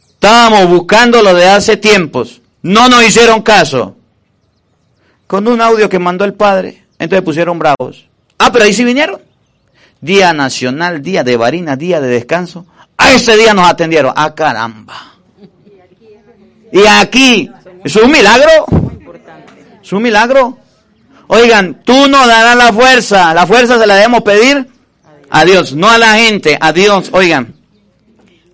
[0.10, 2.42] Estábamos buscando lo de hace tiempos.
[2.62, 3.96] No nos hicieron caso.
[5.28, 6.84] Con un audio que mandó el padre.
[7.00, 8.08] Entonces pusieron bravos.
[8.38, 9.20] Ah, pero ahí sí vinieron.
[10.00, 12.66] Día nacional, día de varina, día de descanso.
[12.98, 14.14] A ese día nos atendieron.
[14.16, 15.16] Ah, caramba.
[16.72, 17.50] Y aquí,
[17.84, 18.66] ¿es un milagro?
[19.84, 20.58] ¿Es un milagro?
[21.28, 23.34] Oigan, tú nos darás la fuerza.
[23.34, 24.68] La fuerza se la debemos pedir
[25.32, 27.10] a Dios, no a la gente, a Dios.
[27.14, 27.56] Oigan,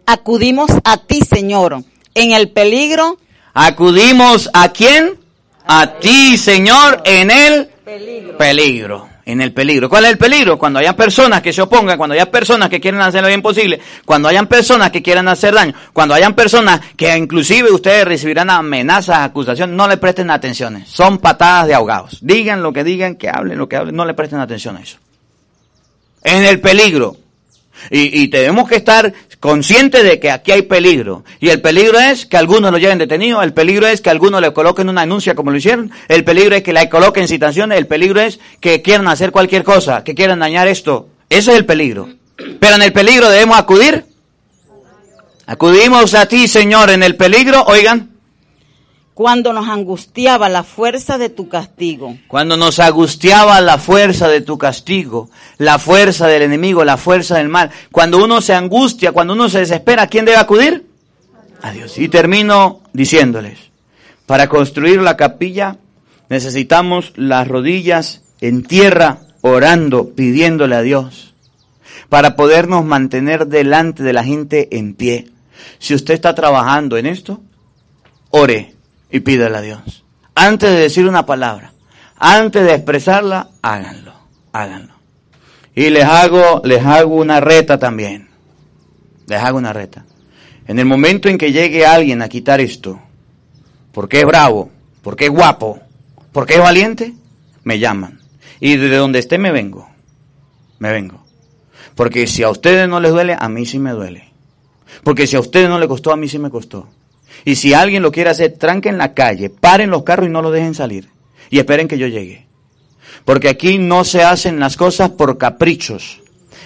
[0.05, 1.84] Acudimos a ti, Señor,
[2.15, 3.17] en el peligro
[3.57, 5.17] acudimos a quién?
[5.65, 9.09] A ti, Señor, en el peligro.
[9.25, 9.89] En el peligro.
[9.89, 10.57] ¿Cuál es el peligro?
[10.57, 13.82] Cuando hayan personas que se opongan, cuando hayan personas que quieren hacer lo bien posible,
[14.05, 19.17] cuando hayan personas que quieran hacer daño, cuando hayan personas que inclusive ustedes recibirán amenazas,
[19.17, 20.86] acusaciones, no le presten atención.
[20.86, 22.19] Son patadas de ahogados.
[22.21, 24.97] Digan lo que digan, que hablen lo que hablen, no le presten atención a eso.
[26.24, 27.18] En el peligro.
[27.91, 31.24] Y, y tenemos que estar conscientes de que aquí hay peligro.
[31.39, 34.51] Y el peligro es que algunos lo lleven detenido, el peligro es que algunos le
[34.51, 38.22] coloquen una denuncia como lo hicieron, el peligro es que le coloquen citaciones, el peligro
[38.22, 41.09] es que quieran hacer cualquier cosa, que quieran dañar esto.
[41.30, 42.09] Ese es el peligro.
[42.59, 44.05] Pero en el peligro debemos acudir.
[45.45, 48.16] Acudimos a ti, Señor, en el peligro, oigan,
[49.18, 52.15] cuando nos angustiaba la fuerza de tu castigo.
[52.28, 57.49] Cuando nos angustiaba la fuerza de tu castigo, la fuerza del enemigo, la fuerza del
[57.49, 57.72] mal.
[57.91, 60.86] Cuando uno se angustia, cuando uno se desespera, ¿a quién debe acudir?
[61.63, 61.97] A Dios.
[61.97, 63.57] Y termino diciéndoles,
[64.28, 65.78] para construir la capilla
[66.30, 71.34] necesitamos las rodillas en tierra, orando, pidiéndole a Dios,
[72.07, 75.32] para podernos mantener delante de la gente en pie.
[75.80, 77.41] Si usted está trabajando en esto,
[78.30, 78.76] ore
[79.12, 80.03] y pídale a Dios.
[80.36, 81.74] Antes de decir una palabra,
[82.18, 84.14] antes de expresarla, háganlo,
[84.51, 84.93] háganlo.
[85.76, 88.30] Y les hago, les hago una reta también.
[89.28, 90.05] Les hago una reta.
[90.68, 92.99] En el momento en que llegue alguien a quitar esto,
[93.91, 95.80] porque es bravo, porque es guapo,
[96.32, 97.14] porque es valiente,
[97.64, 98.20] me llaman.
[98.60, 99.88] Y de donde esté me vengo.
[100.80, 101.24] Me vengo.
[101.95, 104.32] Porque si a ustedes no les duele, a mí sí me duele.
[105.03, 106.88] Porque si a ustedes no les costó, a mí sí me costó.
[107.46, 110.42] Y si alguien lo quiere hacer, tranquen en la calle, paren los carros y no
[110.42, 111.10] lo dejen salir.
[111.50, 112.46] Y esperen que yo llegue.
[113.26, 116.22] Porque aquí no se hacen las cosas por caprichos.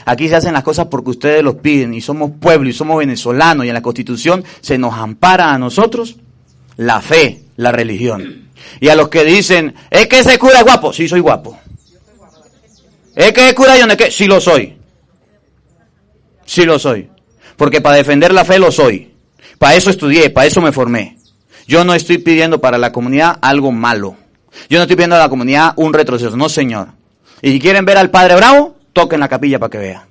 [0.06, 3.66] Aquí se hacen las cosas porque ustedes los piden y somos pueblo y somos venezolanos
[3.66, 6.16] y en la constitución se nos ampara a nosotros
[6.78, 8.50] la fe, la religión.
[8.80, 11.60] Y a los que dicen, es que ese cura es guapo, sí soy guapo.
[13.16, 14.76] Es que ese cura yo no es que, sí lo soy.
[16.46, 17.10] Sí lo soy.
[17.56, 19.11] Porque para defender la fe lo soy.
[19.62, 21.18] Para eso estudié, para eso me formé.
[21.68, 24.16] Yo no estoy pidiendo para la comunidad algo malo.
[24.72, 26.88] Yo no estoy pidiendo a la comunidad un retroceso, no señor.
[27.44, 30.02] Y si quieren ver al Padre Bravo, toquen la capilla para que vean.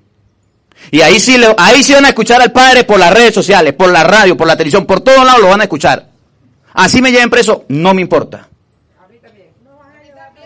[0.92, 3.72] Y ahí sí, le- ahí sí van a escuchar al Padre por las redes sociales,
[3.72, 6.06] por la radio, por la televisión, por todos lados lo van a escuchar.
[6.74, 8.46] Así me lleven preso, no me importa.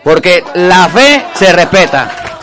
[0.03, 2.34] Porque la fe se respeta.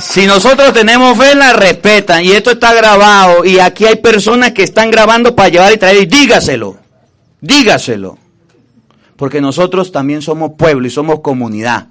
[0.00, 2.24] Si nosotros tenemos fe, la respetan.
[2.24, 3.44] Y esto está grabado.
[3.44, 6.02] Y aquí hay personas que están grabando para llevar y traer.
[6.02, 6.78] Y dígaselo.
[7.40, 8.18] Dígaselo.
[9.16, 11.88] Porque nosotros también somos pueblo y somos comunidad.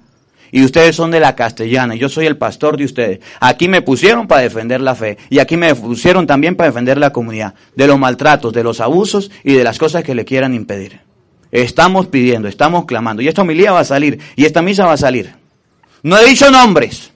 [0.50, 1.94] Y ustedes son de la castellana.
[1.94, 3.20] Yo soy el pastor de ustedes.
[3.38, 5.16] Aquí me pusieron para defender la fe.
[5.28, 7.54] Y aquí me pusieron también para defender la comunidad.
[7.76, 11.00] De los maltratos, de los abusos y de las cosas que le quieran impedir.
[11.52, 13.22] Estamos pidiendo, estamos clamando.
[13.22, 14.18] Y esta homilía va a salir.
[14.34, 15.34] Y esta misa va a salir.
[16.02, 17.09] No he dicho nombres.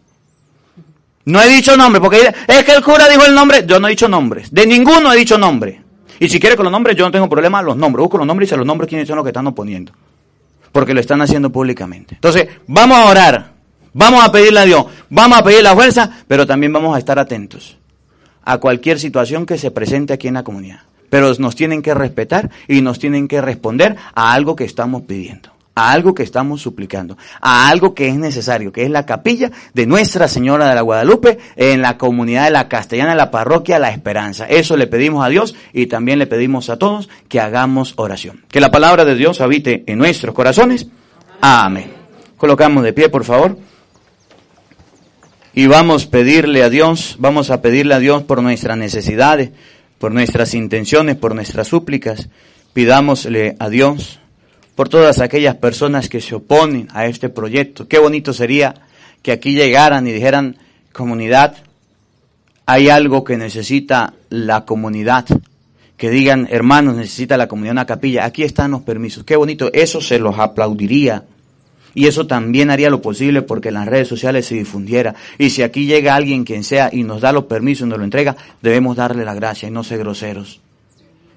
[1.27, 3.64] No he dicho nombre, porque es que el cura dijo el nombre.
[3.66, 4.53] Yo no he dicho nombres.
[4.53, 5.83] De ninguno he dicho nombre.
[6.20, 7.62] Y si quiere con los nombres, yo no tengo problema.
[7.62, 8.03] Los nombres.
[8.03, 9.93] Busco los nombres y se los nombres quiénes son los que están oponiendo.
[10.70, 12.16] Porque lo están haciendo públicamente.
[12.16, 13.53] Entonces, vamos a orar.
[13.95, 14.85] Vamos a pedirle a Dios.
[15.09, 17.79] Vamos a pedir la fuerza, pero también vamos a estar atentos
[18.45, 20.81] a cualquier situación que se presente aquí en la comunidad.
[21.11, 25.51] Pero nos tienen que respetar y nos tienen que responder a algo que estamos pidiendo,
[25.75, 29.87] a algo que estamos suplicando, a algo que es necesario, que es la capilla de
[29.87, 34.47] Nuestra Señora de la Guadalupe en la comunidad de la Castellana, la parroquia La Esperanza.
[34.47, 38.45] Eso le pedimos a Dios y también le pedimos a todos que hagamos oración.
[38.49, 40.87] Que la palabra de Dios habite en nuestros corazones.
[41.41, 41.93] Amén.
[42.37, 43.59] Colocamos de pie, por favor.
[45.55, 49.51] Y vamos a pedirle a Dios, vamos a pedirle a Dios por nuestras necesidades,
[49.99, 52.29] por nuestras intenciones, por nuestras súplicas.
[52.72, 54.18] Pidámosle a Dios
[54.75, 57.87] por todas aquellas personas que se oponen a este proyecto.
[57.87, 58.75] Qué bonito sería
[59.22, 60.57] que aquí llegaran y dijeran,
[60.93, 61.57] comunidad,
[62.66, 65.27] hay algo que necesita la comunidad.
[65.97, 68.25] Que digan, hermanos, necesita la comunidad una capilla.
[68.25, 69.25] Aquí están los permisos.
[69.25, 69.70] Qué bonito.
[69.72, 71.25] Eso se los aplaudiría.
[71.95, 75.14] Y eso también haría lo posible porque en las redes sociales se difundiera.
[75.39, 78.05] Y si aquí llega alguien quien sea y nos da los permisos y nos lo
[78.05, 80.61] entrega, debemos darle la gracia y no ser groseros.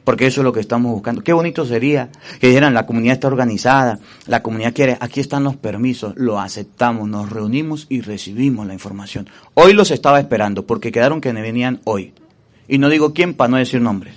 [0.08, 1.22] Porque eso es lo que estamos buscando.
[1.22, 2.08] Qué bonito sería
[2.40, 7.10] que dijeran, la comunidad está organizada, la comunidad quiere, aquí están los permisos, lo aceptamos,
[7.10, 9.30] nos reunimos y recibimos la información.
[9.54, 12.14] Hoy los estaba esperando porque quedaron que venían hoy.
[12.70, 14.16] Y no digo quién para no decir nombres,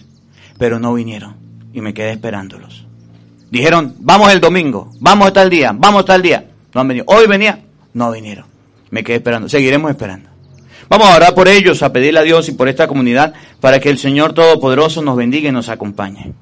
[0.59, 1.35] pero no vinieron
[1.73, 2.87] y me quedé esperándolos.
[3.51, 6.49] Dijeron, vamos el domingo, vamos tal día, vamos tal día.
[6.73, 7.07] No han venido.
[7.09, 7.65] Hoy venía,
[7.95, 8.45] no vinieron.
[8.91, 9.49] Me quedé esperando.
[9.49, 10.30] Seguiremos esperando.
[10.91, 13.91] Vamos a orar por ellos, a pedirle a Dios y por esta comunidad para que
[13.91, 16.33] el Señor Todopoderoso nos bendiga y nos acompañe.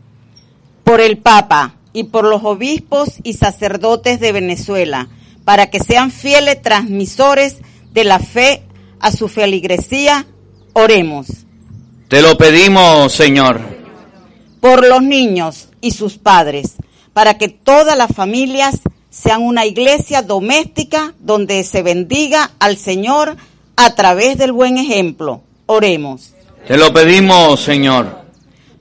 [0.85, 5.09] por el Papa y por los obispos y sacerdotes de Venezuela,
[5.45, 7.59] para que sean fieles transmisores
[7.93, 8.63] de la fe
[9.01, 10.25] a su feligresía,
[10.73, 11.27] oremos.
[12.09, 13.61] Te lo pedimos, Señor.
[14.61, 16.77] Por los niños y sus padres,
[17.13, 18.81] para que todas las familias
[19.11, 23.37] sean una iglesia doméstica donde se bendiga al Señor
[23.81, 25.41] a través del buen ejemplo.
[25.67, 26.35] Oremos.
[26.67, 28.27] Te lo pedimos, Señor.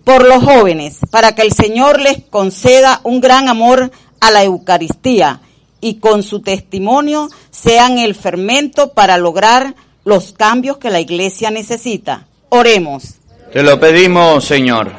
[0.04, 3.92] por los jóvenes, para que el Señor les conceda un gran amor
[4.22, 5.42] a la Eucaristía
[5.82, 12.26] y con su testimonio sean el fermento para lograr los cambios que la Iglesia necesita.
[12.50, 13.16] Oremos.
[13.52, 14.92] Te lo pedimos, Señor.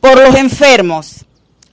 [0.00, 1.24] Por los enfermos,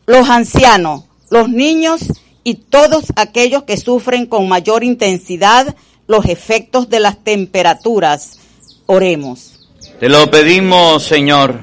[0.06, 2.02] los ancianos, los niños
[2.44, 5.76] y todos aquellos que sufren con mayor intensidad
[6.08, 8.40] los efectos de las temperaturas.
[8.86, 9.68] Oremos.
[10.00, 11.60] Te lo pedimos, Señor.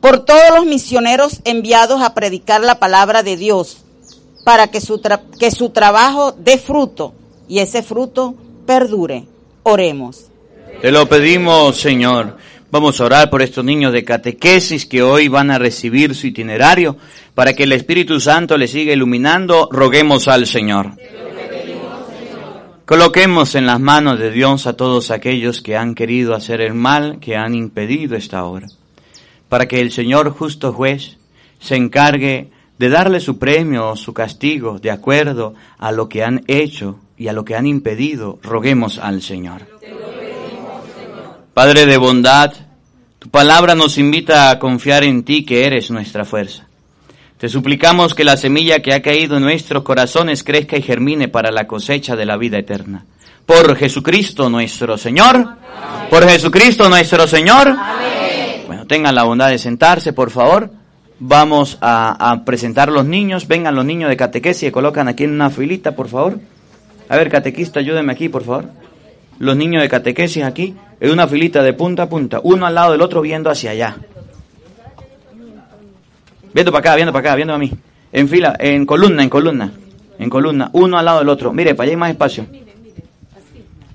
[0.00, 3.78] por todos los misioneros enviados a predicar la palabra de Dios,
[4.44, 7.14] para que su, tra- que su trabajo dé fruto
[7.48, 8.34] y ese fruto
[8.66, 9.24] perdure.
[9.62, 10.26] Oremos.
[10.82, 12.36] Te lo pedimos, Señor.
[12.70, 16.96] Vamos a orar por estos niños de catequesis que hoy van a recibir su itinerario
[17.34, 19.68] para que el Espíritu Santo les siga iluminando.
[19.72, 20.90] Roguemos al Señor.
[22.86, 27.18] Coloquemos en las manos de Dios a todos aquellos que han querido hacer el mal,
[27.18, 28.66] que han impedido esta obra,
[29.48, 31.16] para que el Señor justo juez
[31.60, 36.44] se encargue de darle su premio o su castigo de acuerdo a lo que han
[36.46, 38.38] hecho y a lo que han impedido.
[38.42, 39.62] Roguemos al Señor.
[41.54, 42.52] Padre de bondad,
[43.18, 46.66] Tu palabra nos invita a confiar en ti que eres nuestra fuerza.
[47.44, 51.50] Te suplicamos que la semilla que ha caído en nuestros corazones crezca y germine para
[51.50, 53.04] la cosecha de la vida eterna.
[53.44, 55.46] Por Jesucristo nuestro Señor.
[56.08, 57.76] Por Jesucristo nuestro Señor.
[58.66, 60.70] Bueno, tengan la bondad de sentarse, por favor.
[61.18, 63.46] Vamos a, a presentar los niños.
[63.46, 66.40] Vengan los niños de catequesis y colocan aquí en una filita, por favor.
[67.10, 68.70] A ver, catequista, ayúdenme aquí, por favor.
[69.38, 72.92] Los niños de catequesis aquí, en una filita de punta a punta, uno al lado
[72.92, 73.98] del otro viendo hacia allá.
[76.54, 77.70] Viendo para acá, viendo para acá, viendo a mí.
[78.12, 79.72] En fila, en columna, en columna.
[80.20, 81.52] En columna, uno al lado del otro.
[81.52, 82.46] Mire, para allá hay más espacio.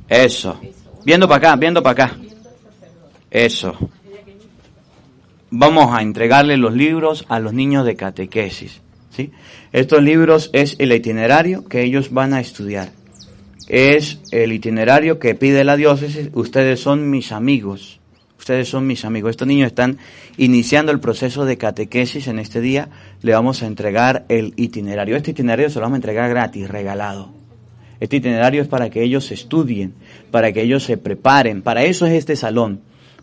[0.09, 0.59] Eso.
[1.05, 2.17] Viendo para acá, viendo para acá.
[3.31, 3.77] Eso.
[5.51, 8.81] Vamos a entregarle los libros a los niños de catequesis.
[9.09, 9.31] ¿sí?
[9.71, 12.91] Estos libros es el itinerario que ellos van a estudiar.
[13.69, 16.29] Es el itinerario que pide la diócesis.
[16.33, 17.98] Ustedes son mis amigos.
[18.39, 19.31] Ustedes son mis amigos.
[19.31, 19.97] Estos niños están
[20.37, 22.87] iniciando el proceso de catequesis en este día.
[23.21, 25.17] Le vamos a entregar el itinerario.
[25.17, 27.33] Este itinerario se lo vamos a entregar gratis, regalado.
[27.99, 29.93] Este itinerario es para que ellos estudien,
[30.31, 31.61] para que ellos se preparen.
[31.61, 32.79] Para eso es este salón,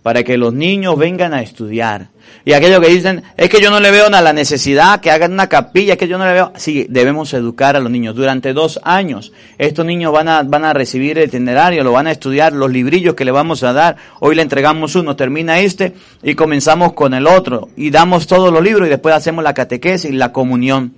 [0.06, 2.10] para que los niños vengan a estudiar.
[2.44, 5.32] Y aquellos que dicen, es que yo no le veo a la necesidad, que hagan
[5.32, 6.52] una capilla, es que yo no le veo.
[6.54, 8.14] Sí, debemos educar a los niños.
[8.14, 12.12] Durante dos años, estos niños van a, van a recibir el itinerario, lo van a
[12.12, 13.96] estudiar, los librillos que le vamos a dar.
[14.20, 17.70] Hoy le entregamos uno, termina este y comenzamos con el otro.
[17.74, 20.94] Y damos todos los libros y después hacemos la catequesis y la comunión.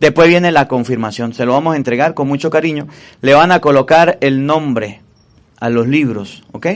[0.00, 2.88] Después viene la confirmación, se lo vamos a entregar con mucho cariño.
[3.20, 5.00] Le van a colocar el nombre
[5.60, 6.66] a los libros, ¿ok?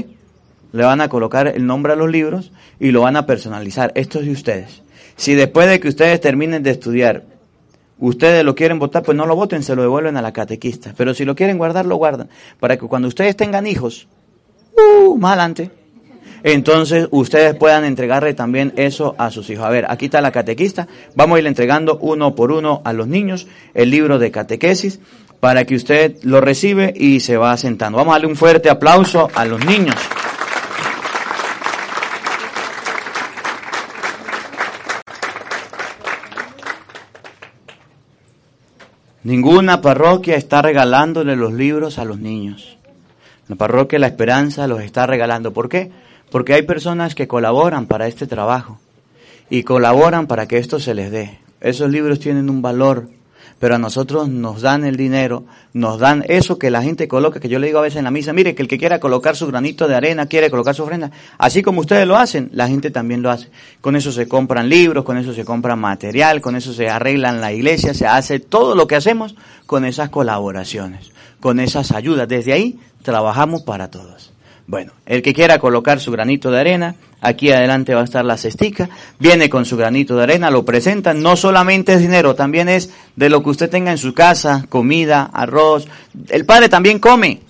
[0.72, 3.92] Le van a colocar el nombre a los libros y lo van a personalizar.
[3.94, 4.82] Esto es de ustedes.
[5.16, 7.24] Si después de que ustedes terminen de estudiar,
[7.98, 10.94] ustedes lo quieren votar, pues no lo voten, se lo devuelven a la catequista.
[10.96, 12.28] Pero si lo quieren guardar, lo guardan.
[12.58, 14.08] Para que cuando ustedes tengan hijos,
[14.76, 15.70] uh, más adelante,
[16.42, 19.64] entonces ustedes puedan entregarle también eso a sus hijos.
[19.64, 20.88] A ver, aquí está la catequista.
[21.14, 24.98] Vamos a ir entregando uno por uno a los niños el libro de catequesis
[25.38, 27.98] para que usted lo recibe y se va sentando.
[27.98, 29.96] Vamos a darle un fuerte aplauso a los niños.
[39.24, 42.76] Ninguna parroquia está regalándole los libros a los niños.
[43.48, 45.52] La parroquia La Esperanza los está regalando.
[45.52, 45.90] ¿Por qué?
[46.30, 48.80] Porque hay personas que colaboran para este trabajo
[49.48, 51.38] y colaboran para que esto se les dé.
[51.60, 53.08] Esos libros tienen un valor,
[53.58, 57.48] pero a nosotros nos dan el dinero, nos dan eso que la gente coloca, que
[57.48, 59.46] yo le digo a veces en la misa, mire, que el que quiera colocar su
[59.46, 63.22] granito de arena, quiere colocar su ofrenda, así como ustedes lo hacen, la gente también
[63.22, 63.50] lo hace.
[63.80, 67.52] Con eso se compran libros, con eso se compra material, con eso se arreglan la
[67.52, 69.36] iglesia, se hace todo lo que hacemos
[69.66, 72.28] con esas colaboraciones, con esas ayudas.
[72.28, 74.32] Desde ahí trabajamos para todos.
[74.66, 78.36] Bueno, el que quiera colocar su granito de arena, aquí adelante va a estar la
[78.36, 82.90] cestica, viene con su granito de arena, lo presenta, no solamente es dinero, también es
[83.16, 85.86] de lo que usted tenga en su casa, comida, arroz.
[86.28, 87.40] El padre también come.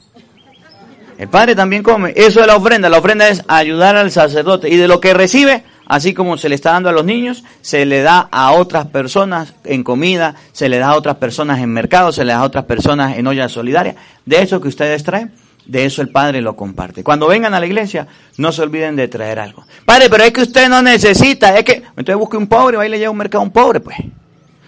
[1.19, 2.13] El padre también come.
[2.17, 2.89] Eso es la ofrenda.
[2.89, 4.69] La ofrenda es ayudar al sacerdote.
[4.69, 7.87] Y de lo que recibe, así como se le está dando a los niños, se
[7.87, 12.13] le da a otras personas en comida, se le da a otras personas en mercado,
[12.13, 13.95] se le da a otras personas en olla solidaria.
[14.27, 15.33] De eso que ustedes traen,
[15.67, 17.05] de eso el Padre lo comparte.
[17.05, 18.07] Cuando vengan a la iglesia,
[18.39, 19.65] no se olviden de traer algo.
[19.85, 22.99] Padre, pero es que usted no necesita, es que, entonces busque un pobre, ahí le
[22.99, 23.97] lleva un mercado a un pobre, pues.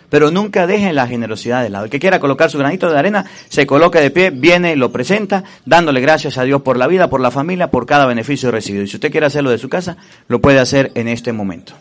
[0.09, 1.87] Pero nunca dejen la generosidad de lado.
[1.87, 4.93] El que quiera colocar su granito de arena, se coloca de pie, viene y lo
[4.93, 8.85] presenta, dándole gracias a Dios por la vida, por la familia, por cada beneficio recibido.
[8.85, 9.97] Y si usted quiere hacerlo de su casa,
[10.29, 11.75] lo puede hacer en este momento.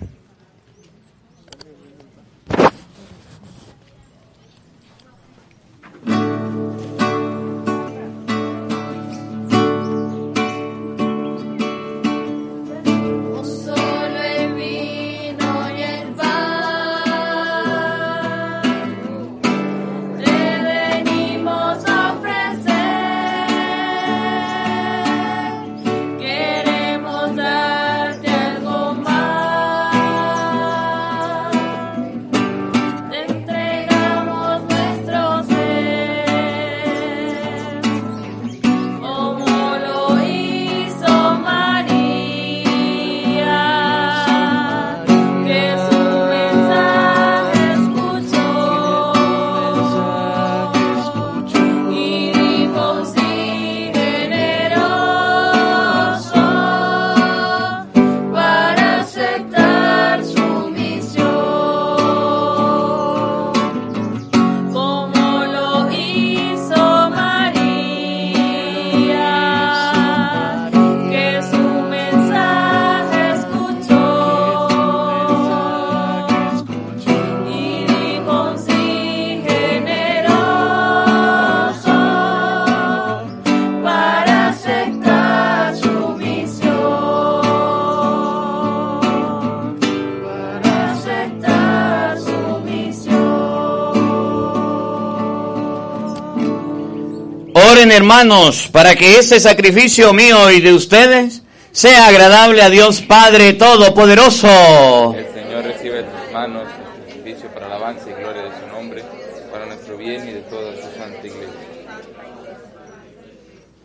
[98.03, 101.41] Hermanos, para que este sacrificio mío y de ustedes
[101.71, 105.15] sea agradable a Dios Padre Todopoderoso.
[105.17, 109.03] El Señor recibe de tus manos el sacrificio para alabanza y gloria de su nombre,
[109.49, 111.47] para nuestro bien y de toda su santa iglesia.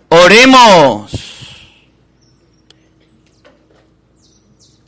[0.09, 1.13] Oremos.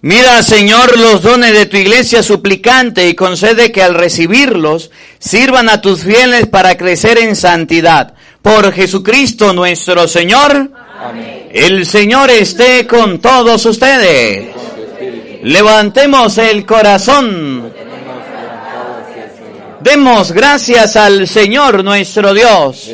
[0.03, 5.81] Mira, Señor, los dones de tu iglesia suplicante y concede que al recibirlos sirvan a
[5.81, 8.17] tus fieles para crecer en santidad.
[8.43, 10.71] Por Jesucristo nuestro Señor.
[11.01, 11.49] Amén.
[11.53, 14.55] El Señor esté con todos ustedes.
[15.43, 17.73] Levantemos el corazón.
[19.81, 22.91] Demos gracias al Señor nuestro Dios.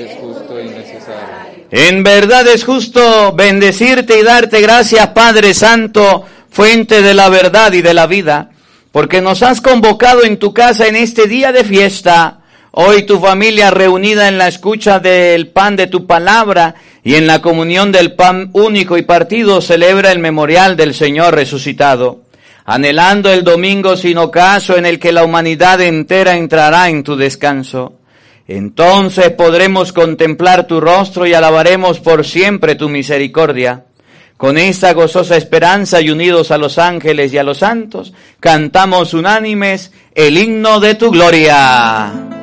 [1.70, 7.82] En verdad es justo bendecirte y darte gracias, Padre Santo, fuente de la verdad y
[7.82, 8.50] de la vida,
[8.92, 12.38] porque nos has convocado en tu casa en este día de fiesta.
[12.78, 17.40] Hoy tu familia reunida en la escucha del pan de tu palabra y en la
[17.40, 22.24] comunión del pan único y partido celebra el memorial del Señor resucitado,
[22.66, 27.94] anhelando el domingo sin ocaso en el que la humanidad entera entrará en tu descanso.
[28.46, 33.84] Entonces podremos contemplar tu rostro y alabaremos por siempre tu misericordia.
[34.36, 39.92] Con esta gozosa esperanza y unidos a los ángeles y a los santos, cantamos unánimes
[40.14, 42.35] el himno de tu gloria.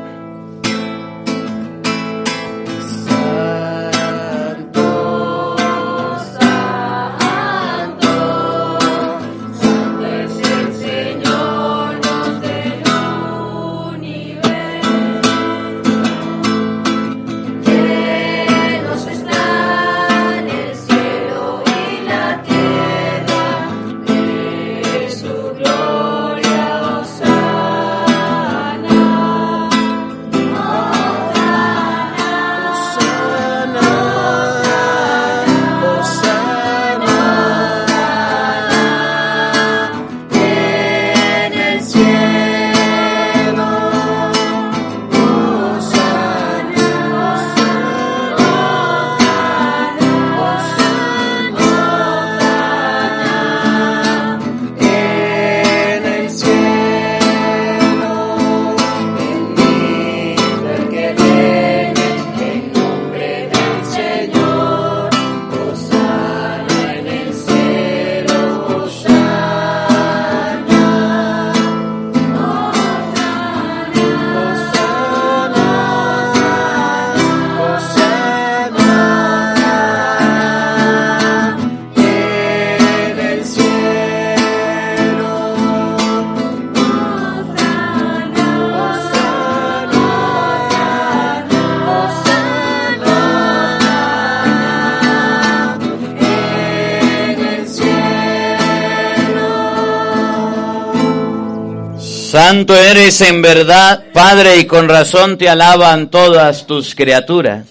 [103.04, 107.68] En verdad, Padre, y con razón te alaban todas tus criaturas.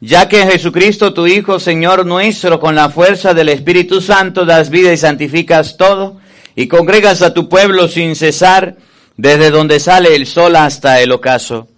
[0.00, 4.92] Ya que Jesucristo, tu Hijo, Señor nuestro, con la fuerza del Espíritu Santo, das vida
[4.92, 6.18] y santificas todo,
[6.56, 8.74] y congregas a tu pueblo sin cesar,
[9.16, 11.68] desde donde sale el sol hasta el ocaso.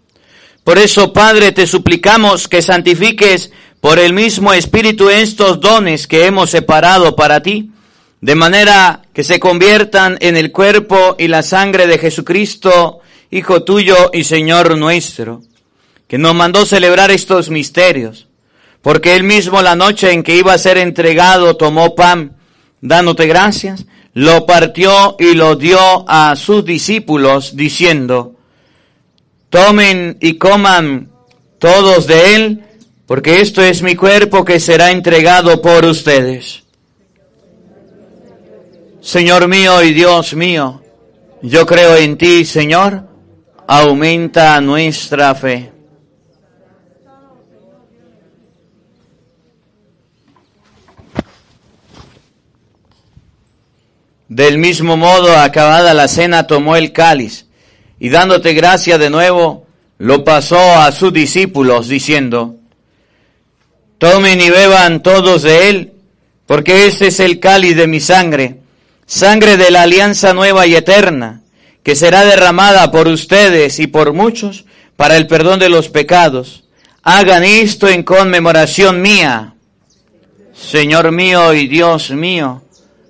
[0.65, 3.51] Por eso, Padre, te suplicamos que santifiques
[3.83, 7.73] por el mismo Espíritu estos dones que hemos separado para ti,
[8.23, 13.01] de manera que se conviertan en el cuerpo y la sangre de Jesucristo,
[13.31, 15.41] Hijo tuyo y Señor nuestro,
[16.07, 18.29] que nos mandó celebrar estos misterios,
[18.83, 22.37] porque él mismo la noche en que iba a ser entregado tomó pan,
[22.83, 28.35] dándote gracias, lo partió y lo dio a sus discípulos, diciendo,
[29.49, 31.11] Tomen y coman
[31.59, 32.65] todos de él,
[33.07, 36.66] porque esto es mi cuerpo que será entregado por ustedes.
[39.07, 40.83] Señor mío y Dios mío,
[41.41, 43.09] yo creo en ti, Señor,
[43.69, 45.71] aumenta nuestra fe.
[54.27, 57.47] Del mismo modo, acabada la cena, tomó el cáliz
[58.01, 62.57] y dándote gracia de nuevo, lo pasó a sus discípulos diciendo,
[63.99, 65.93] Tomen y beban todos de él,
[66.47, 68.66] porque este es el cáliz de mi sangre,
[69.07, 71.43] sangre de la alianza nueva y eterna,
[71.83, 74.65] que será derramada por ustedes y por muchos
[74.97, 76.65] para el perdón de los pecados.
[77.03, 79.55] Hagan esto en conmemoración mía.
[80.53, 82.63] Señor mío y Dios mío,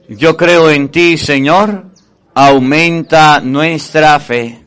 [0.08, 1.86] yo creo en ti, Señor,
[2.34, 4.65] aumenta nuestra fe.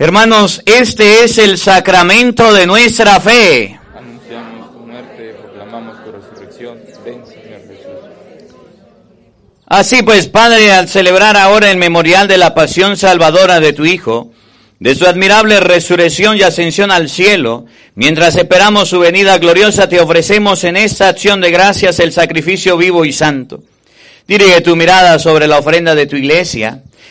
[0.00, 3.78] Hermanos, este es el sacramento de nuestra fe.
[3.94, 6.78] Anunciamos tu muerte, proclamamos tu resurrección.
[7.04, 8.08] Ven, Señor Jesús.
[9.66, 14.32] Así pues, Padre, al celebrar ahora el memorial de la pasión salvadora de tu Hijo,
[14.78, 20.64] de su admirable resurrección y ascensión al cielo, mientras esperamos su venida gloriosa, te ofrecemos
[20.64, 23.64] en esta acción de gracias el sacrificio vivo y santo.
[24.26, 26.84] Dirige tu mirada sobre la ofrenda de tu iglesia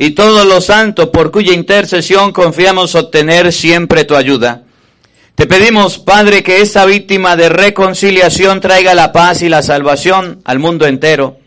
[0.00, 4.62] y todos los santos por cuya intercesión confiamos obtener siempre tu ayuda.
[5.34, 10.60] Te pedimos, Padre, que esta víctima de reconciliación traiga la paz y la salvación al
[10.60, 11.38] mundo entero.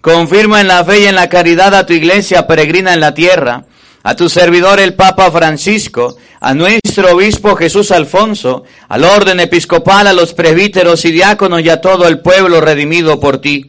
[0.00, 3.64] Confirma en la fe y en la caridad a tu iglesia peregrina en la tierra,
[4.04, 10.12] a tu servidor el Papa Francisco, a nuestro obispo Jesús Alfonso, al orden episcopal, a
[10.12, 13.68] los presbíteros y diáconos y a todo el pueblo redimido por ti.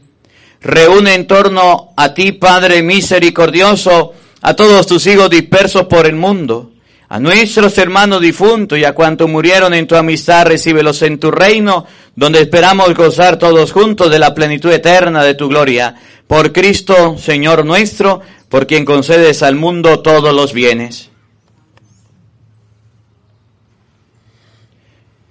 [0.62, 4.14] Reúne en torno a ti, Padre misericordioso,
[4.48, 6.72] a todos tus hijos dispersos por el mundo,
[7.10, 11.86] a nuestros hermanos difuntos y a cuantos murieron en tu amistad, recíbelos en tu reino,
[12.16, 15.96] donde esperamos gozar todos juntos de la plenitud eterna de tu gloria.
[16.28, 21.10] Por Cristo, Señor nuestro, por quien concedes al mundo todos los bienes.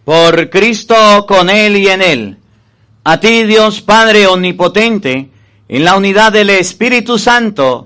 [0.05, 2.37] Por Cristo, con Él y en Él.
[3.05, 5.31] A ti, Dios Padre Omnipotente,
[5.71, 7.86] en la unidad del Espíritu Santo,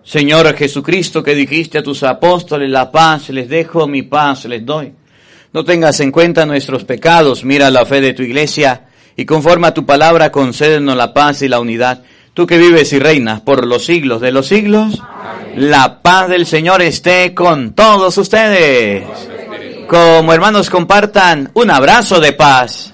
[0.11, 4.91] Señor Jesucristo, que dijiste a tus apóstoles, la paz les dejo, mi paz les doy.
[5.53, 9.73] No tengas en cuenta nuestros pecados, mira la fe de tu iglesia y conforme a
[9.73, 12.03] tu palabra concédenos la paz y la unidad.
[12.33, 15.01] Tú que vives y reinas por los siglos de los siglos,
[15.55, 19.05] la paz del Señor esté con todos ustedes.
[19.87, 22.93] Como hermanos compartan un abrazo de paz.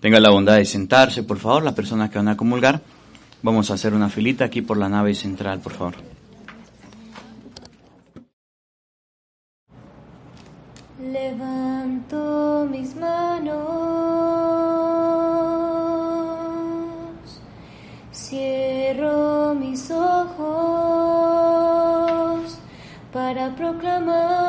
[0.00, 2.80] Tenga la bondad de sentarse, por favor, las personas que van a comulgar.
[3.42, 5.94] Vamos a hacer una filita aquí por la nave central, por favor.
[11.00, 13.58] Levanto mis manos,
[18.12, 20.38] cierro mis ojos
[23.12, 24.47] para proclamar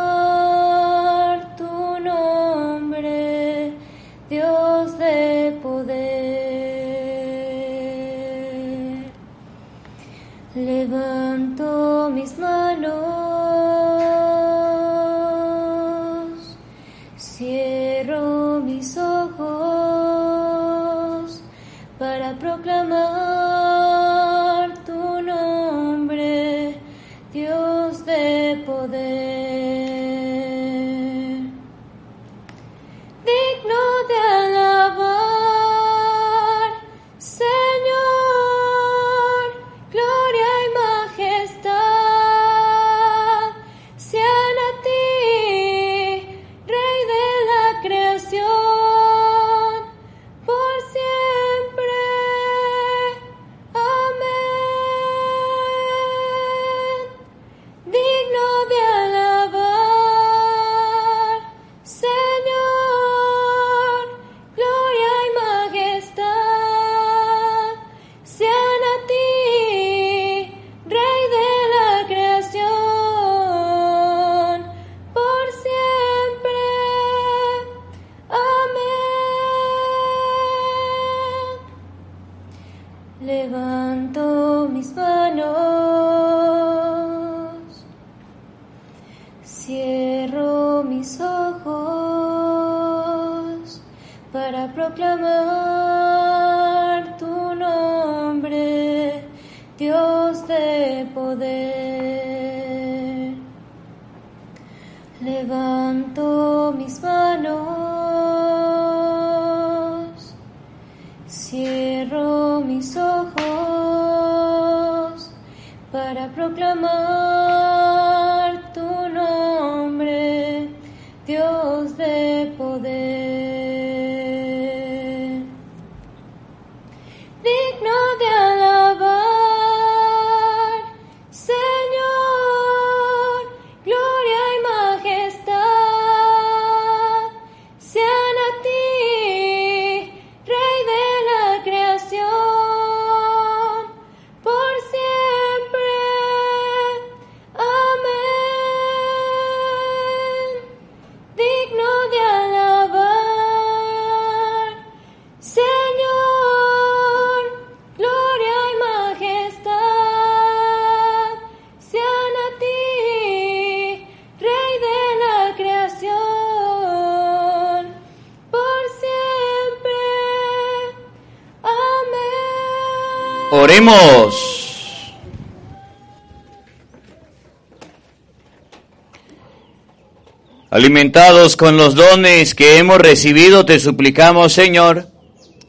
[180.71, 185.07] Alimentados con los dones que hemos recibido, te suplicamos, Señor,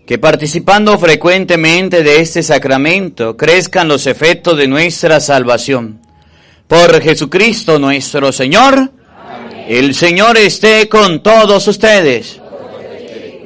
[0.07, 6.01] que participando frecuentemente de este sacramento crezcan los efectos de nuestra salvación.
[6.67, 8.91] Por Jesucristo nuestro Señor,
[9.69, 12.41] el Señor esté con todos ustedes.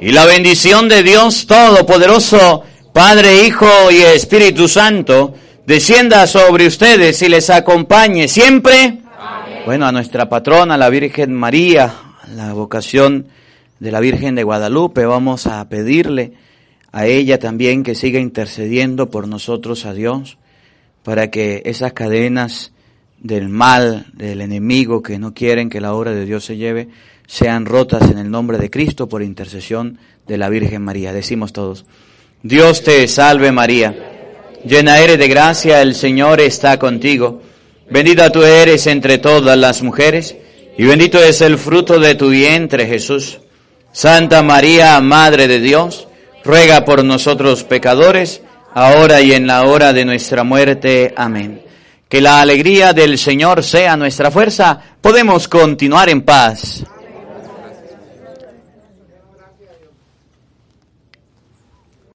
[0.01, 2.63] Y la bendición de Dios Todopoderoso,
[2.95, 5.33] Padre, Hijo y Espíritu Santo,
[5.67, 8.99] descienda sobre ustedes y les acompañe siempre.
[9.65, 11.93] Bueno, a nuestra patrona, la Virgen María,
[12.33, 13.27] la vocación
[13.81, 16.35] de la Virgen de Guadalupe, vamos a pedirle
[16.93, 20.37] a ella también que siga intercediendo por nosotros a Dios,
[21.03, 22.71] para que esas cadenas
[23.19, 26.87] del mal, del enemigo que no quieren que la obra de Dios se lleve,
[27.27, 31.11] sean rotas en el nombre de Cristo por intercesión de la Virgen María.
[31.11, 31.85] Decimos todos,
[32.47, 33.95] Dios te salve María,
[34.63, 37.41] llena eres de gracia, el Señor está contigo,
[37.89, 40.35] bendita tú eres entre todas las mujeres,
[40.77, 43.39] y bendito es el fruto de tu vientre Jesús.
[43.91, 46.07] Santa María, Madre de Dios,
[46.43, 48.43] ruega por nosotros pecadores,
[48.75, 51.15] ahora y en la hora de nuestra muerte.
[51.17, 51.63] Amén.
[52.07, 54.79] Que la alegría del Señor sea nuestra fuerza.
[55.01, 56.83] Podemos continuar en paz.